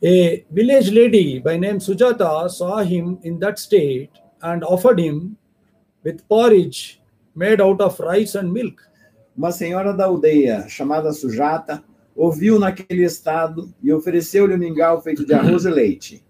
A 0.04 0.44
village 0.50 0.90
lady 0.90 1.40
by 1.40 1.56
name 1.56 1.80
Sujata 1.80 2.46
saw 2.50 2.82
him 2.82 3.18
in 3.24 3.38
that 3.38 3.58
state 3.58 4.10
and 4.42 4.62
offered 4.64 5.00
him 5.00 5.34
with 6.04 6.22
porridge 6.28 7.00
made 7.34 7.60
out 7.60 7.80
of 7.80 7.98
rice 8.00 8.34
and 8.38 8.52
milk. 8.52 8.82
Uma 9.36 9.50
senhora 9.50 9.92
da 9.92 10.04
aldeia, 10.04 10.66
chamada 10.68 11.12
Sujata, 11.12 11.82
ouviu 12.14 12.58
naquele 12.58 13.04
estado 13.04 13.72
e 13.82 13.92
ofereceu-lhe 13.92 14.54
um 14.54 14.58
mingau 14.58 15.00
feito 15.00 15.24
de 15.24 15.32
arroz 15.32 15.64
e 15.64 15.70
leite. 15.70 16.24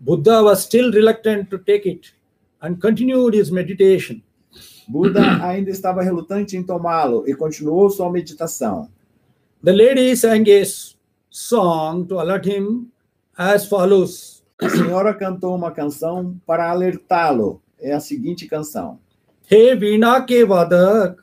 Buddha 0.00 0.42
was 0.42 0.60
still 0.60 0.90
reluctant 0.90 1.48
to 1.50 1.58
take 1.58 1.88
it 1.88 2.14
and 2.60 2.76
continued 2.76 3.34
his 3.34 3.50
meditation. 3.50 4.22
Buda 4.88 5.44
ainda 5.44 5.70
estava 5.70 6.02
relutante 6.02 6.56
em 6.56 6.62
tomá-lo 6.62 7.24
e 7.28 7.34
continuou 7.34 7.90
sua 7.90 8.10
meditação. 8.10 8.88
The 9.62 9.72
lady 9.72 10.16
sang 10.16 10.50
a 10.50 10.64
song 11.28 12.06
to 12.06 12.18
alert 12.18 12.48
him 12.48 12.90
as 13.36 13.66
follows 13.66 14.42
A 14.60 14.68
senhora 14.68 15.14
cantou 15.14 15.54
uma 15.54 15.70
canção 15.70 16.40
para 16.44 16.68
alertá-lo. 16.68 17.62
é 17.80 17.92
a 17.92 18.00
seguinte 18.00 18.48
canção. 18.48 18.98
हे 19.50 19.72
वीणा 19.74 20.18
के 20.28 20.42
वादक 20.44 21.16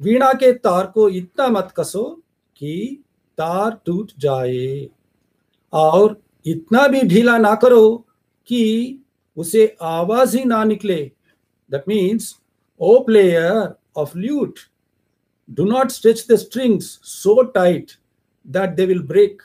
वीणा 0.00 0.32
के 0.40 0.52
तार 0.54 0.86
को 0.94 1.08
इतना 1.08 1.46
मत 1.48 1.72
कसो 1.76 2.04
कि 2.56 3.02
तार 3.38 3.78
टूट 3.86 4.12
जाए 4.20 4.88
और 5.72 6.20
इतना 6.46 6.86
भी 6.88 7.02
ढीला 7.08 7.36
ना 7.38 7.54
करो 7.64 7.84
कि 8.48 8.62
उसे 9.36 9.66
आवाज़ 9.82 10.36
ही 10.36 10.44
ना 10.44 10.62
निकले। 10.64 11.00
That 11.70 11.84
means 11.88 12.34
O 12.80 12.98
player 13.06 13.74
of 13.96 14.18
lute 14.18 14.58
do 15.48 15.64
not 15.64 15.90
stretch 15.90 16.26
the 16.30 16.36
strings 16.36 16.98
so 17.04 17.42
tight 17.54 17.92
that 18.46 18.74
they 18.76 18.86
will 18.86 19.02
break 19.06 19.42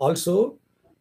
ऑल्सो 0.00 0.38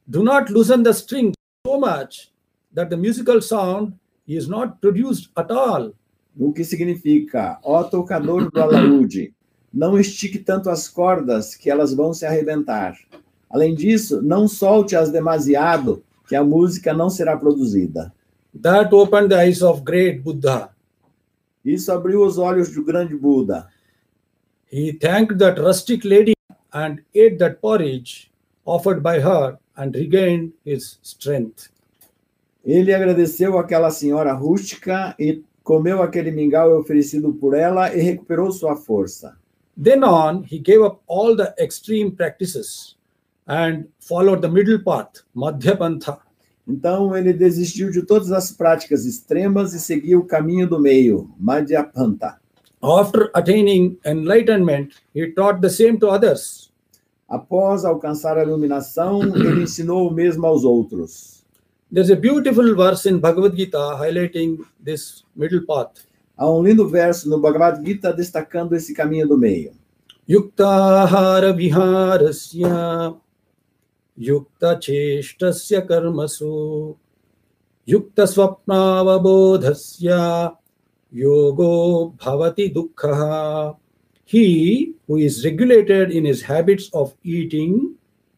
do 0.07 0.23
not 0.23 0.51
loosen 0.51 0.83
the 0.83 0.91
string 1.01 1.33
so 1.33 1.79
much 1.79 2.27
that 2.75 2.89
the 2.89 2.99
musical 2.99 3.39
sound 3.39 3.93
is 4.27 4.47
not 4.47 4.79
produced 4.79 5.29
at 5.35 5.51
all 5.51 5.93
O 6.39 6.53
que 6.53 6.63
significa, 6.63 7.59
ó 7.61 7.83
tocador 7.83 8.49
do 8.49 8.61
alaúde, 8.61 9.33
não 9.73 9.99
estique 9.99 10.39
tanto 10.39 10.69
as 10.69 10.87
cordas 10.87 11.55
que 11.55 11.69
elas 11.69 11.93
vão 11.93 12.13
se 12.13 12.25
arrebentar. 12.25 12.97
Além 13.49 13.75
disso, 13.75 14.21
não 14.21 14.47
solte-as 14.47 15.11
demasiado, 15.11 16.01
que 16.29 16.35
a 16.35 16.41
música 16.43 16.93
não 16.93 17.09
será 17.09 17.35
produzida. 17.35 18.13
that 18.61 18.93
opened 18.95 19.29
the 19.29 19.35
eyes 19.35 19.61
of 19.61 19.81
great 19.83 20.19
buddha 20.21 20.69
Isso 21.65 21.91
abriu 21.91 22.23
os 22.25 22.37
olhos 22.37 22.69
do 22.73 22.83
grande 22.83 23.15
Buda. 23.15 23.67
he 24.71 24.93
thanked 24.93 25.37
that 25.37 25.59
rustic 25.61 26.03
lady 26.05 26.33
and 26.73 26.99
ate 27.13 27.37
that 27.37 27.59
porridge 27.61 28.31
offered 28.65 29.01
by 29.01 29.19
her 29.19 29.57
and 29.75 29.93
regained 29.95 30.53
his 30.65 30.97
strength 31.03 31.69
Ele 32.63 32.93
agradeceu 32.93 33.57
àquela 33.57 33.89
senhora 33.89 34.33
rústica 34.33 35.15
e 35.19 35.43
comeu 35.63 36.01
aquele 36.01 36.31
mingau 36.31 36.77
oferecido 36.77 37.33
por 37.33 37.53
ela 37.55 37.93
e 37.95 38.01
recuperou 38.01 38.51
sua 38.51 38.75
força. 38.75 39.35
Then 39.81 40.03
on, 40.03 40.43
he 40.43 40.59
gave 40.59 40.83
up 40.83 40.99
all 41.07 41.35
the 41.35 41.55
extreme 41.57 42.11
practices 42.11 42.95
and 43.47 43.85
followed 43.99 44.41
the 44.41 44.49
middle 44.49 44.79
path, 44.83 45.23
Madhyapantha. 45.33 46.19
Então 46.67 47.15
ele 47.17 47.33
desistiu 47.33 47.89
de 47.89 48.03
todas 48.03 48.31
as 48.31 48.51
práticas 48.51 49.05
extremas 49.05 49.73
e 49.73 49.79
seguiu 49.79 50.19
o 50.19 50.25
caminho 50.25 50.67
do 50.67 50.79
meio, 50.79 51.29
Madhyapanta. 51.39 52.39
After 52.83 53.29
attaining 53.33 53.97
enlightenment, 54.05 54.89
he 55.13 55.31
taught 55.33 55.61
the 55.61 55.69
same 55.69 55.97
to 55.99 56.07
others. 56.07 56.71
Após 57.27 57.85
alcançar 57.85 58.37
a 58.37 58.43
iluminação, 58.43 59.21
ele 59.35 59.63
ensinou 59.63 60.07
o 60.07 60.13
mesmo 60.13 60.45
aos 60.45 60.63
outros. 60.63 61.40
There's 61.93 62.09
a 62.09 62.15
beautiful 62.15 62.73
verse 62.73 63.05
in 63.05 63.19
Bhagavad 63.19 63.53
Gita 63.53 63.97
highlighting 63.99 64.63
this 64.79 65.25
middle 65.35 65.59
path. 65.67 66.07
Há 66.39 66.47
um 66.47 66.63
lindo 66.63 66.89
verso 66.89 67.27
no 67.27 67.37
Bhagavad 67.37 67.83
Gita 67.83 68.13
destacando 68.13 68.77
esse 68.77 68.95
caminho 68.95 69.27
do 69.27 69.35
meio. 69.35 69.73
Yuktahara 70.25 71.51
viharasya 71.51 73.13
yukta 74.17 74.79
cheshtasya 74.79 75.85
karmasu 75.85 76.95
yukta 77.85 78.25
swapnavabodhasya 78.25 80.55
yogo 81.11 82.15
bhavati 82.15 82.73
dukkha. 82.73 83.75
He 84.23 84.93
who 85.07 85.17
is 85.17 85.43
regulated 85.43 86.11
in 86.11 86.23
his 86.23 86.41
habits 86.41 86.89
of 86.93 87.13
eating, 87.21 87.95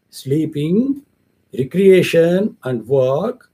sleeping, 0.10 1.04
recreation, 1.54 2.58
and 2.64 2.86
work, 2.88 3.50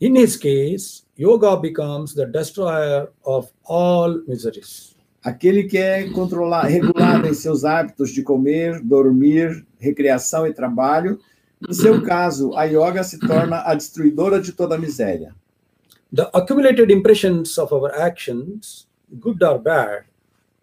in 0.00 0.16
his 0.16 0.36
case, 0.36 1.04
yoga 1.16 1.56
becomes 1.56 2.14
the 2.14 2.26
destroyer 2.26 3.08
of 3.24 3.52
all 3.64 4.22
miseries. 4.26 4.94
Aquele 5.24 5.64
que 5.64 5.78
é 5.78 6.10
controlar, 6.10 6.64
regulado 6.64 7.26
em 7.26 7.32
seus 7.32 7.64
hábitos 7.64 8.10
de 8.10 8.22
comer, 8.22 8.80
dormir, 8.82 9.64
recreação 9.78 10.46
e 10.46 10.52
trabalho, 10.52 11.18
em 11.66 11.72
seu 11.72 12.02
caso, 12.02 12.54
a 12.54 12.64
yoga 12.64 13.02
se 13.02 13.18
torna 13.18 13.62
a 13.62 13.74
destruidora 13.74 14.38
de 14.38 14.52
toda 14.52 14.74
a 14.74 14.78
miséria. 14.78 15.34
The 16.12 16.28
accumulated 16.34 16.92
impressions 16.92 17.56
of 17.58 17.72
our 17.72 17.90
actions, 17.94 18.86
good 19.10 19.42
or 19.42 19.58
bad, 19.58 20.04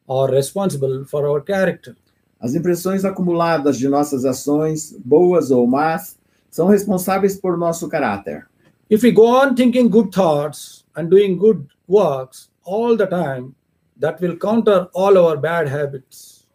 are 0.07 0.31
responsible 0.31 1.05
for 1.05 1.25
our 1.25 1.41
character. 1.43 1.95
As 2.39 2.53
impressões 2.53 3.03
acumuladas 3.03 3.79
de 3.79 3.87
nossas 3.87 4.25
ações, 4.25 4.95
boas 5.03 5.49
ou 5.49 5.65
más, 5.65 6.17
são 6.51 6.67
responsáveis 6.67 7.37
por 7.37 7.57
nosso 7.57 7.87
caráter. 7.89 8.45
If 8.89 9.03
we 9.03 9.11
go 9.11 9.25
on 9.25 9.55
thinking 9.55 9.87
good 9.87 10.13
thoughts 10.13 10.85
and 10.95 11.05
doing 11.05 11.37
good 11.37 11.65
works 11.87 12.51
all 12.63 12.97
the 12.97 13.07
time, 13.07 13.55
that 13.99 14.21
will 14.21 14.37
counter 14.37 14.89
all 14.93 15.17
our 15.17 15.37
bad 15.37 15.67
habits. 15.67 16.45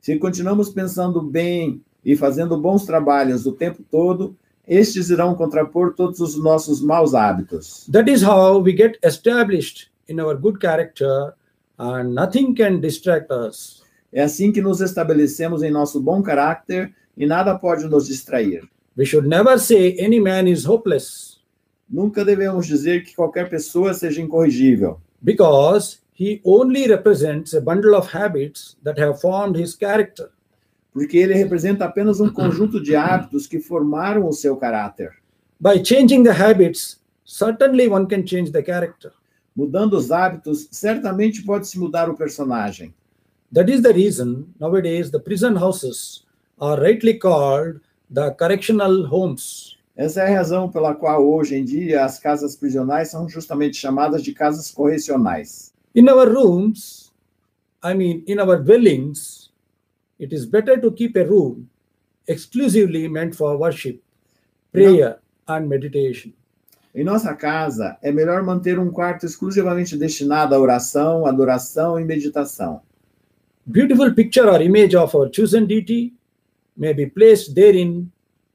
Se 0.00 0.16
continuamos 0.18 0.70
pensando 0.70 1.20
bem 1.20 1.82
e 2.04 2.16
fazendo 2.16 2.56
bons 2.56 2.86
trabalhos 2.86 3.44
o 3.44 3.52
tempo 3.52 3.82
todo, 3.90 4.36
estes 4.66 5.10
irão 5.10 5.34
contrapor 5.34 5.94
todos 5.94 6.20
os 6.20 6.36
nossos 6.36 6.80
maus 6.80 7.12
hábitos. 7.12 7.88
That 7.90 8.08
is 8.08 8.22
how 8.22 8.62
we 8.62 8.72
get 8.72 8.98
established 9.04 9.90
in 10.08 10.20
our 10.20 10.36
good 10.36 10.60
character, 10.60 11.34
and 11.76 12.14
nothing 12.14 12.54
can 12.54 12.78
distract 12.78 13.32
us. 13.32 13.82
É 14.12 14.22
assim 14.22 14.52
que 14.52 14.62
nos 14.62 14.80
estabelecemos 14.80 15.62
em 15.62 15.70
nosso 15.70 16.00
bom 16.00 16.22
caráter 16.22 16.94
e 17.16 17.26
nada 17.26 17.58
pode 17.58 17.86
nos 17.86 18.06
distrair. 18.06 18.68
We 19.00 19.06
should 19.06 19.26
never 19.26 19.58
say 19.58 19.96
any 19.98 20.20
man 20.20 20.46
is 20.46 20.66
hopeless 20.66 21.40
Nunca 21.88 22.22
devemos 22.22 22.66
dizer 22.66 23.02
que 23.02 23.14
qualquer 23.14 23.48
pessoa 23.48 23.94
seja 23.94 24.20
incorrigível, 24.20 25.00
because 25.22 26.02
he 26.12 26.38
only 26.44 26.86
represents 26.86 27.54
a 27.54 27.62
bundle 27.62 27.94
of 27.94 28.12
habits 28.12 28.76
that 28.82 28.98
have 28.98 29.18
formed 29.18 29.56
his 29.56 29.74
character. 29.74 30.30
porque 30.92 31.16
ele 31.16 31.32
representa 31.32 31.86
apenas 31.86 32.20
um 32.20 32.28
conjunto 32.28 32.78
de 32.78 32.94
hábitos 32.94 33.46
que 33.46 33.58
formaram 33.58 34.28
o 34.28 34.32
seu 34.34 34.54
caráter. 34.58 35.12
By 35.58 35.82
changing 35.82 36.22
the 36.22 36.32
habits, 36.32 37.00
certainly 37.24 37.88
one 37.88 38.06
can 38.06 38.22
change 38.22 38.50
the 38.52 38.62
character. 38.62 39.12
Mudando 39.56 39.96
os 39.96 40.10
hábitos, 40.10 40.68
certamente 40.70 41.42
pode-se 41.42 41.78
mudar 41.78 42.10
o 42.10 42.14
personagem. 42.14 42.92
That 43.50 43.70
is 43.72 43.80
the 43.80 43.94
reason 43.94 44.52
nowadays 44.60 45.10
the 45.10 45.20
prison 45.20 45.56
houses 45.56 46.26
are 46.60 46.78
rightly 46.78 47.14
called 47.14 47.80
the 48.12 48.30
correctional 48.32 49.06
homes. 49.06 49.76
Essa 49.96 50.22
é 50.22 50.32
a 50.32 50.38
razão 50.38 50.70
pela 50.70 50.94
qual 50.94 51.24
hoje 51.26 51.54
em 51.56 51.64
dia 51.64 52.04
as 52.04 52.18
casas 52.18 52.56
prisionais 52.56 53.10
são 53.10 53.28
justamente 53.28 53.76
chamadas 53.76 54.22
de 54.22 54.32
casas 54.32 54.70
correcionais. 54.70 55.72
In 55.94 56.08
our 56.08 56.28
rooms, 56.28 57.12
I 57.84 57.94
mean, 57.94 58.24
in 58.26 58.38
our 58.40 58.56
dwellings, 58.62 59.50
it 60.18 60.34
is 60.34 60.44
better 60.44 60.80
to 60.80 60.90
keep 60.90 61.18
a 61.18 61.24
room 61.24 61.68
exclusively 62.26 63.08
meant 63.08 63.34
for 63.34 63.56
worship, 63.56 64.00
prayer, 64.72 65.18
and 65.46 65.66
meditation. 65.66 66.32
Em 66.94 67.04
nossa 67.04 67.34
casa, 67.34 67.96
é 68.02 68.10
melhor 68.10 68.42
manter 68.42 68.78
um 68.78 68.90
quarto 68.90 69.24
exclusivamente 69.24 69.96
destinado 69.96 70.54
à 70.54 70.58
oração, 70.58 71.26
adoração 71.26 72.00
e 72.00 72.04
meditação. 72.04 72.80
Beautiful 73.64 74.12
picture 74.12 74.48
or 74.48 74.60
image 74.60 74.96
of 74.96 75.16
our 75.16 75.30
chosen 75.32 75.66
deity 75.66 76.12
may 76.80 76.94
be 76.94 77.04
placed 77.04 77.54
therein, 77.54 78.10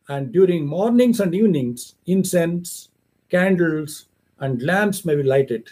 and 0.10 0.32
during 0.32 0.66
mornings 0.66 1.20
and 1.20 1.34
evenings, 1.36 1.96
incense, 2.08 2.90
candles, 3.30 4.08
and 4.40 4.64
lamps 4.64 5.06
may 5.06 5.16
be 5.16 5.22
lighted. 5.22 5.70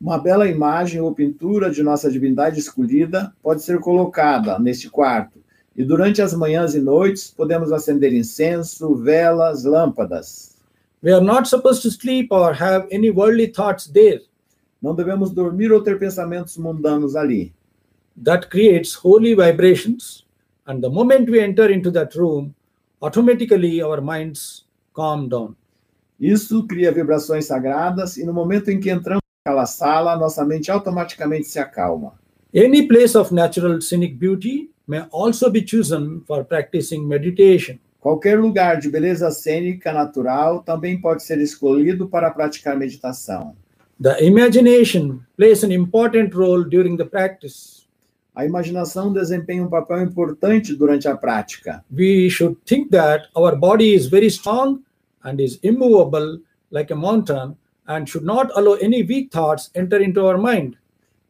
Uma 0.00 0.18
bela 0.18 0.48
imagem 0.48 1.00
ou 1.00 1.12
pintura 1.12 1.68
de 1.68 1.82
nossa 1.82 2.10
divindade 2.10 2.60
escolhida 2.60 3.34
pode 3.42 3.62
ser 3.62 3.80
colocada 3.80 4.56
neste 4.58 4.88
quarto, 4.88 5.40
e 5.76 5.82
durante 5.82 6.22
as 6.22 6.32
manhãs 6.32 6.76
e 6.76 6.80
noites 6.80 7.34
podemos 7.36 7.72
acender 7.72 8.12
incenso, 8.12 8.94
velas, 8.94 9.64
lâmpadas. 9.64 10.54
We 11.02 11.12
are 11.12 11.24
not 11.24 11.48
supposed 11.48 11.82
to 11.82 11.90
sleep 11.90 12.28
or 12.30 12.52
have 12.52 12.86
any 12.92 13.10
worldly 13.10 13.48
thoughts 13.48 13.88
there. 13.88 14.22
Não 14.80 14.94
devemos 14.94 15.32
dormir 15.32 15.72
ou 15.72 15.82
ter 15.82 15.98
pensamentos 15.98 16.56
mundanos 16.56 17.16
ali. 17.16 17.52
That 18.22 18.48
creates 18.48 18.94
holy 18.94 19.34
vibrations, 19.34 20.25
and 20.66 20.80
the 20.82 20.88
moment 20.88 21.30
we 21.30 21.40
enter 21.40 21.70
into 21.70 21.90
that 21.92 22.14
room, 22.14 22.54
automatically 23.00 23.80
our 23.82 24.00
minds 24.00 24.64
calm 24.94 25.28
down. 25.28 25.54
Isso 26.18 26.66
cria 26.66 26.90
vibrações 26.90 27.44
sagradas, 27.44 28.16
e 28.16 28.24
no 28.24 28.32
momento 28.32 28.70
em 28.70 28.80
que 28.80 28.90
entramos 28.90 29.22
naquela 29.44 29.66
sala, 29.66 30.16
nossa 30.16 30.44
mente 30.44 30.70
automaticamente 30.70 31.46
se 31.46 31.58
acalma. 31.58 32.14
Any 32.54 32.88
place 32.88 33.16
of 33.16 33.34
natural 33.34 33.80
scenic 33.82 34.14
beauty 34.14 34.70
may 34.86 35.04
also 35.10 35.50
be 35.50 35.62
chosen 35.62 36.22
for 36.26 36.44
practicing 36.44 37.06
meditation. 37.06 37.78
Qualquer 38.00 38.38
lugar 38.40 38.78
de 38.80 38.88
beleza 38.88 39.30
cênica 39.30 39.92
natural 39.92 40.62
também 40.62 40.98
pode 41.00 41.22
ser 41.22 41.38
escolhido 41.38 42.08
para 42.08 42.30
praticar 42.30 42.76
meditação. 42.76 43.54
The 44.00 44.24
imagination 44.24 45.20
plays 45.36 45.64
an 45.64 45.72
important 45.72 46.34
role 46.34 46.64
during 46.64 46.96
the 46.96 47.04
practice. 47.04 47.75
A 48.36 48.44
imaginação 48.44 49.14
desempenha 49.14 49.64
um 49.64 49.70
papel 49.70 50.02
importante 50.02 50.76
durante 50.76 51.08
a 51.08 51.16
prática. 51.16 51.82
We 51.90 52.28
should 52.28 52.58
think 52.66 52.90
that 52.90 53.30
our 53.34 53.56
body 53.56 53.94
is 53.94 54.08
very 54.08 54.26
strong 54.26 54.82
and 55.24 55.40
is 55.40 55.58
immovable 55.62 56.40
like 56.70 56.92
a 56.92 56.96
mountain 56.96 57.56
and 57.88 58.06
should 58.06 58.26
not 58.26 58.52
allow 58.54 58.74
any 58.74 59.02
weak 59.02 59.30
thoughts 59.30 59.70
enter 59.74 60.02
into 60.02 60.20
our 60.20 60.36
mind. 60.36 60.76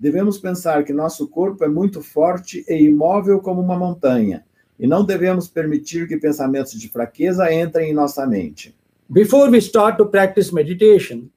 Devemos 0.00 0.38
pensar 0.38 0.82
que 0.82 0.92
nosso 0.92 1.28
corpo 1.28 1.64
é 1.64 1.68
muito 1.68 2.02
forte 2.02 2.64
e 2.68 2.74
imóvel 2.74 3.40
como 3.40 3.61
uma 3.61 3.78
montanha, 3.78 4.44
e 4.76 4.84
não 4.88 5.04
devemos 5.04 5.46
permitir 5.46 6.09
que 6.09 6.16
pensamentos 6.16 6.72
de 6.72 6.88
fraqueza 6.88 7.52
entrem 7.52 7.90
em 7.90 7.94
nossa 7.94 8.26
mente. 8.26 8.74
Before 9.09 9.48
we 9.48 9.59
start 9.59 9.96
to 9.98 10.07
practice 10.07 10.52
meditation, 10.52 11.30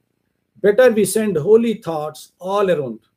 better 0.55 0.91
we 0.91 1.05
send 1.05 1.37
holy 1.37 1.75
thoughts 1.75 2.33
all 2.39 2.67
around. 2.71 3.08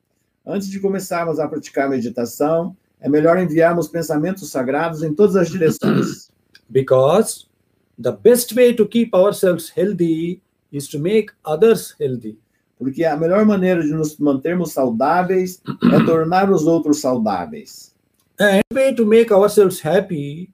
Antes 0.45 0.69
de 0.69 0.79
começarmos 0.79 1.39
a 1.39 1.47
praticar 1.47 1.89
meditação, 1.89 2.75
é 2.99 3.07
melhor 3.07 3.37
enviarmos 3.37 3.87
pensamentos 3.87 4.49
sagrados 4.49 5.01
em 5.01 5.13
todas 5.13 5.35
as 5.35 5.49
direções. 5.49 6.29
Because 6.69 7.47
the 8.01 8.11
best 8.11 8.53
way 8.53 8.73
to 8.73 8.85
keep 8.85 9.15
ourselves 9.15 9.69
healthy 9.69 10.41
is 10.71 10.87
to 10.89 10.99
make 10.99 11.31
others 11.45 11.95
healthy. 11.99 12.37
Porque 12.77 13.05
a 13.05 13.15
melhor 13.15 13.45
maneira 13.45 13.81
de 13.81 13.93
nos 13.93 14.17
mantermos 14.17 14.73
saudáveis 14.73 15.61
é 15.93 16.03
tornar 16.05 16.51
os 16.51 16.65
outros 16.67 16.99
saudáveis. 16.99 17.93
And 18.39 18.61
the 18.69 18.75
way 18.75 18.95
to 18.95 19.05
make 19.05 19.31
ourselves 19.31 19.79
happy 19.79 20.49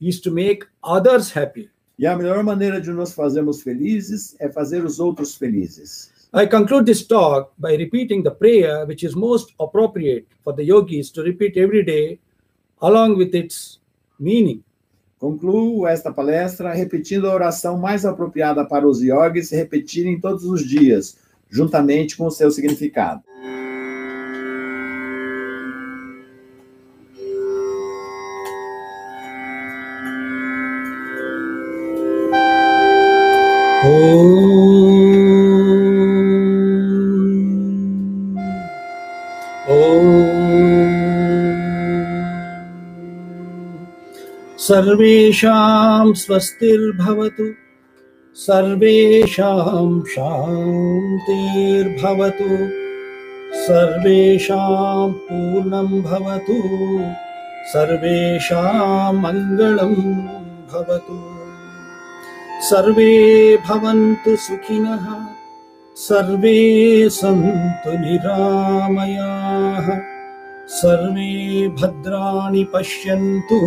is 0.00 0.20
to 0.20 0.30
make 0.30 0.66
others 0.82 1.36
happy. 1.36 1.68
E 1.98 2.06
a 2.06 2.16
melhor 2.16 2.42
maneira 2.42 2.80
de 2.80 2.90
nos 2.90 3.12
fazermos 3.12 3.62
felizes 3.62 4.34
é 4.40 4.48
fazer 4.48 4.84
os 4.84 4.98
outros 4.98 5.34
felizes. 5.34 6.13
I 6.36 6.46
conclude 6.46 6.84
this 6.84 7.06
talk 7.06 7.52
by 7.56 7.76
repeating 7.76 8.24
the 8.24 8.32
prayer 8.32 8.84
which 8.86 9.04
is 9.04 9.14
most 9.14 9.54
appropriate 9.60 10.26
for 10.42 10.52
the 10.52 10.64
yogis 10.64 11.12
to 11.12 11.22
repeat 11.22 11.56
every 11.56 11.84
day 11.84 12.18
along 12.82 13.16
with 13.16 13.32
its 13.36 13.78
meaning. 14.18 14.60
Concluo 15.20 15.86
esta 15.86 16.12
palestra 16.12 16.74
repetindo 16.74 17.30
a 17.30 17.34
oração 17.34 17.78
mais 17.78 18.04
apropriada 18.04 18.64
para 18.64 18.84
os 18.84 19.00
yogis 19.00 19.52
repetirem 19.52 20.18
todos 20.18 20.44
os 20.44 20.68
dias, 20.68 21.16
juntamente 21.48 22.16
com 22.16 22.26
o 22.26 22.32
seu 22.32 22.50
significado. 22.50 23.22
सर्वेषां 44.66 46.06
स्वस्तिर्भवतु 46.20 47.46
सर्वेषां 48.44 49.88
शान्तिर्भवतु 50.12 51.28
सर्वेषां 53.66 55.10
पूर्णं 55.26 55.90
भवतु 56.08 56.58
सर्वेषां 57.74 59.12
मङ्गलं 59.22 59.94
भवतु। 60.72 61.18
सर्वे 62.70 63.12
भवन्तु 63.68 64.32
सुखिनः 64.48 65.06
सर्वे 66.08 66.58
सन्तु 67.20 67.92
निरामयाः 68.04 69.86
सर्वे 70.82 71.32
भद्राणि 71.80 72.64
पश्यन्तु 72.74 73.58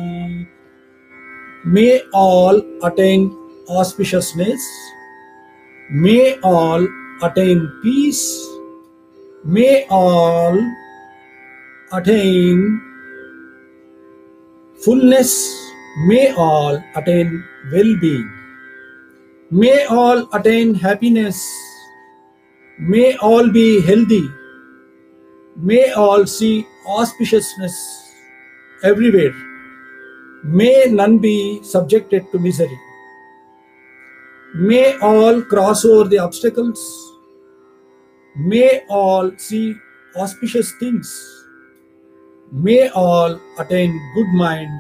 May 1.67 2.03
all 2.12 2.61
attain 2.83 3.33
auspiciousness. 3.71 4.61
May 5.91 6.39
all 6.43 6.87
attain 7.23 7.73
peace. 7.83 8.39
May 9.45 9.87
all 9.89 10.61
attain 11.91 12.83
fullness. 14.77 15.33
May 16.07 16.35
all 16.37 16.85
attain 16.95 17.43
well 17.73 17.97
being. 17.99 18.38
May 19.52 19.86
all 19.86 20.30
attain 20.32 20.76
happiness. 20.76 21.43
May 22.78 23.16
all 23.16 23.52
be 23.52 23.82
healthy. 23.82 24.30
May 25.56 25.91
all 25.91 26.28
see 26.28 26.68
auspiciousness 26.88 27.74
everywhere. 28.84 29.34
May 30.43 30.86
none 30.89 31.18
be 31.18 31.64
subjected 31.64 32.32
to 32.32 32.38
misery. 32.38 32.80
May 34.54 34.95
all 35.00 35.41
cross 35.41 35.84
over 35.84 36.08
the 36.08 36.20
obstacles. 36.20 36.80
May 38.36 38.84
all 38.88 39.32
see 39.38 39.74
auspicious 40.16 40.72
things. 40.80 41.10
May 42.52 42.89
all 42.89 43.39
attain 43.58 44.00
good 44.14 44.28
mind. 44.28 44.80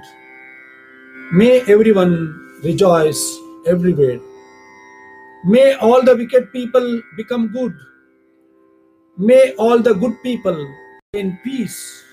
May 1.31 1.61
everyone 1.61 2.59
rejoice 2.63 3.35
everywhere. 3.65 4.19
May 5.45 5.73
all 5.75 6.03
the 6.03 6.15
wicked 6.15 6.51
people 6.51 7.01
become 7.15 7.47
good. 7.53 7.73
May 9.17 9.53
all 9.57 9.79
the 9.79 9.93
good 9.93 10.21
people 10.21 10.67
in 11.13 11.39
peace. 11.43 12.03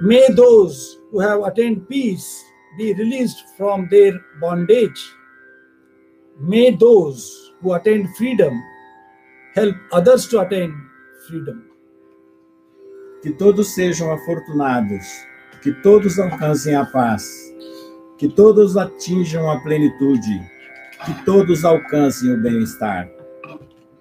May 0.00 0.26
those 0.32 0.98
who 1.10 1.20
have 1.20 1.42
attained 1.44 1.88
peace 1.88 2.44
be 2.76 2.92
released 2.94 3.44
from 3.56 3.88
their 3.88 4.18
bondage. 4.40 5.00
May 6.40 6.70
those 6.70 7.52
who 7.60 7.74
attain 7.74 8.08
freedom 8.14 8.60
help 9.54 9.76
others 9.92 10.26
to 10.28 10.40
attain 10.40 10.74
freedom. 11.28 11.68
Que 13.22 13.32
todos 13.32 13.74
sejam 13.74 14.10
afortunados, 14.10 15.06
que 15.62 15.72
todos 15.82 16.18
alcancem 16.18 16.74
a 16.74 16.84
paz, 16.84 17.54
que 18.18 18.28
todos 18.28 18.76
atinjam 18.76 19.48
a 19.48 19.60
plenitude, 19.60 20.50
que 21.04 21.24
todos 21.24 21.64
alcancem 21.64 22.32
o 22.32 22.40
bem-estar, 22.40 23.10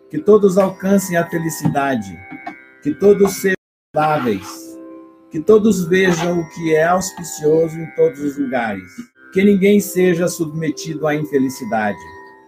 que 0.09 0.19
todos 0.19 0.57
alcancem 0.57 1.17
a 1.17 1.27
felicidade, 1.27 2.15
que 2.83 2.93
todos 2.93 3.33
sejam 3.33 3.55
saudáveis, 3.95 4.77
que 5.31 5.39
todos 5.39 5.85
vejam 5.85 6.41
o 6.41 6.49
que 6.49 6.75
é 6.75 6.83
auspicioso 6.83 7.79
em 7.79 7.87
todos 7.95 8.19
os 8.19 8.37
lugares, 8.37 8.91
que 9.33 9.43
ninguém 9.43 9.79
seja 9.79 10.27
submetido 10.27 11.07
à 11.07 11.15
infelicidade, 11.15 11.97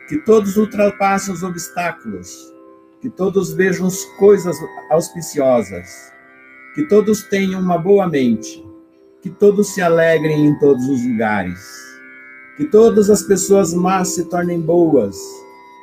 que 0.07 0.19
todos 0.19 0.55
ultrapassem 0.55 1.33
os 1.33 1.41
obstáculos, 1.41 2.53
que 3.01 3.09
todos 3.09 3.53
vejam 3.53 3.87
as 3.87 4.03
coisas 4.19 4.55
auspiciosas, 4.91 6.11
que 6.75 6.83
todos 6.87 7.23
tenham 7.23 7.59
uma 7.59 7.77
boa 7.77 8.07
mente, 8.07 8.63
que 9.21 9.29
todos 9.31 9.73
se 9.73 9.81
alegrem 9.81 10.45
em 10.45 10.59
todos 10.59 10.87
os 10.87 11.03
lugares, 11.03 11.82
que 12.57 12.65
todas 12.65 13.09
as 13.09 13.23
pessoas 13.23 13.73
más 13.73 14.09
se 14.09 14.25
tornem 14.25 14.61
boas, 14.61 15.17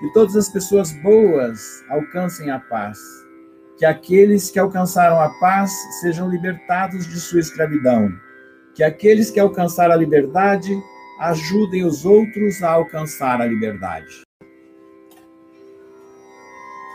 que 0.01 0.13
todas 0.13 0.37
as 0.37 0.49
pessoas 0.49 0.93
boas 1.03 1.85
alcancem 1.89 2.51
a 2.51 2.61
paz, 2.61 2.99
que 3.77 3.85
aqueles 3.85 4.51
que 4.51 4.59
alcançaram 4.59 5.21
a 5.21 5.29
paz 5.41 5.73
sejam 6.01 6.29
libertados 6.31 7.07
de 7.07 7.19
sua 7.19 7.41
escravidão, 7.41 8.13
que 8.75 8.83
aqueles 8.83 9.31
que 9.31 9.41
alcançaram 9.41 9.95
a 9.95 9.97
liberdade 9.97 10.71
ajudem 11.21 11.85
os 11.85 12.05
outros 12.05 12.63
a 12.63 12.71
alcançar 12.71 13.41
a 13.41 13.47
liberdade. 13.47 14.23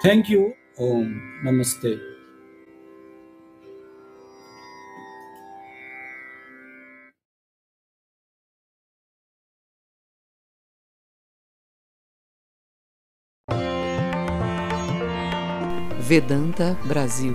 Thank 0.01 0.31
you. 0.31 0.53
Namaste. 1.43 2.14
Vedanta 16.07 16.77
Brasil 16.85 17.33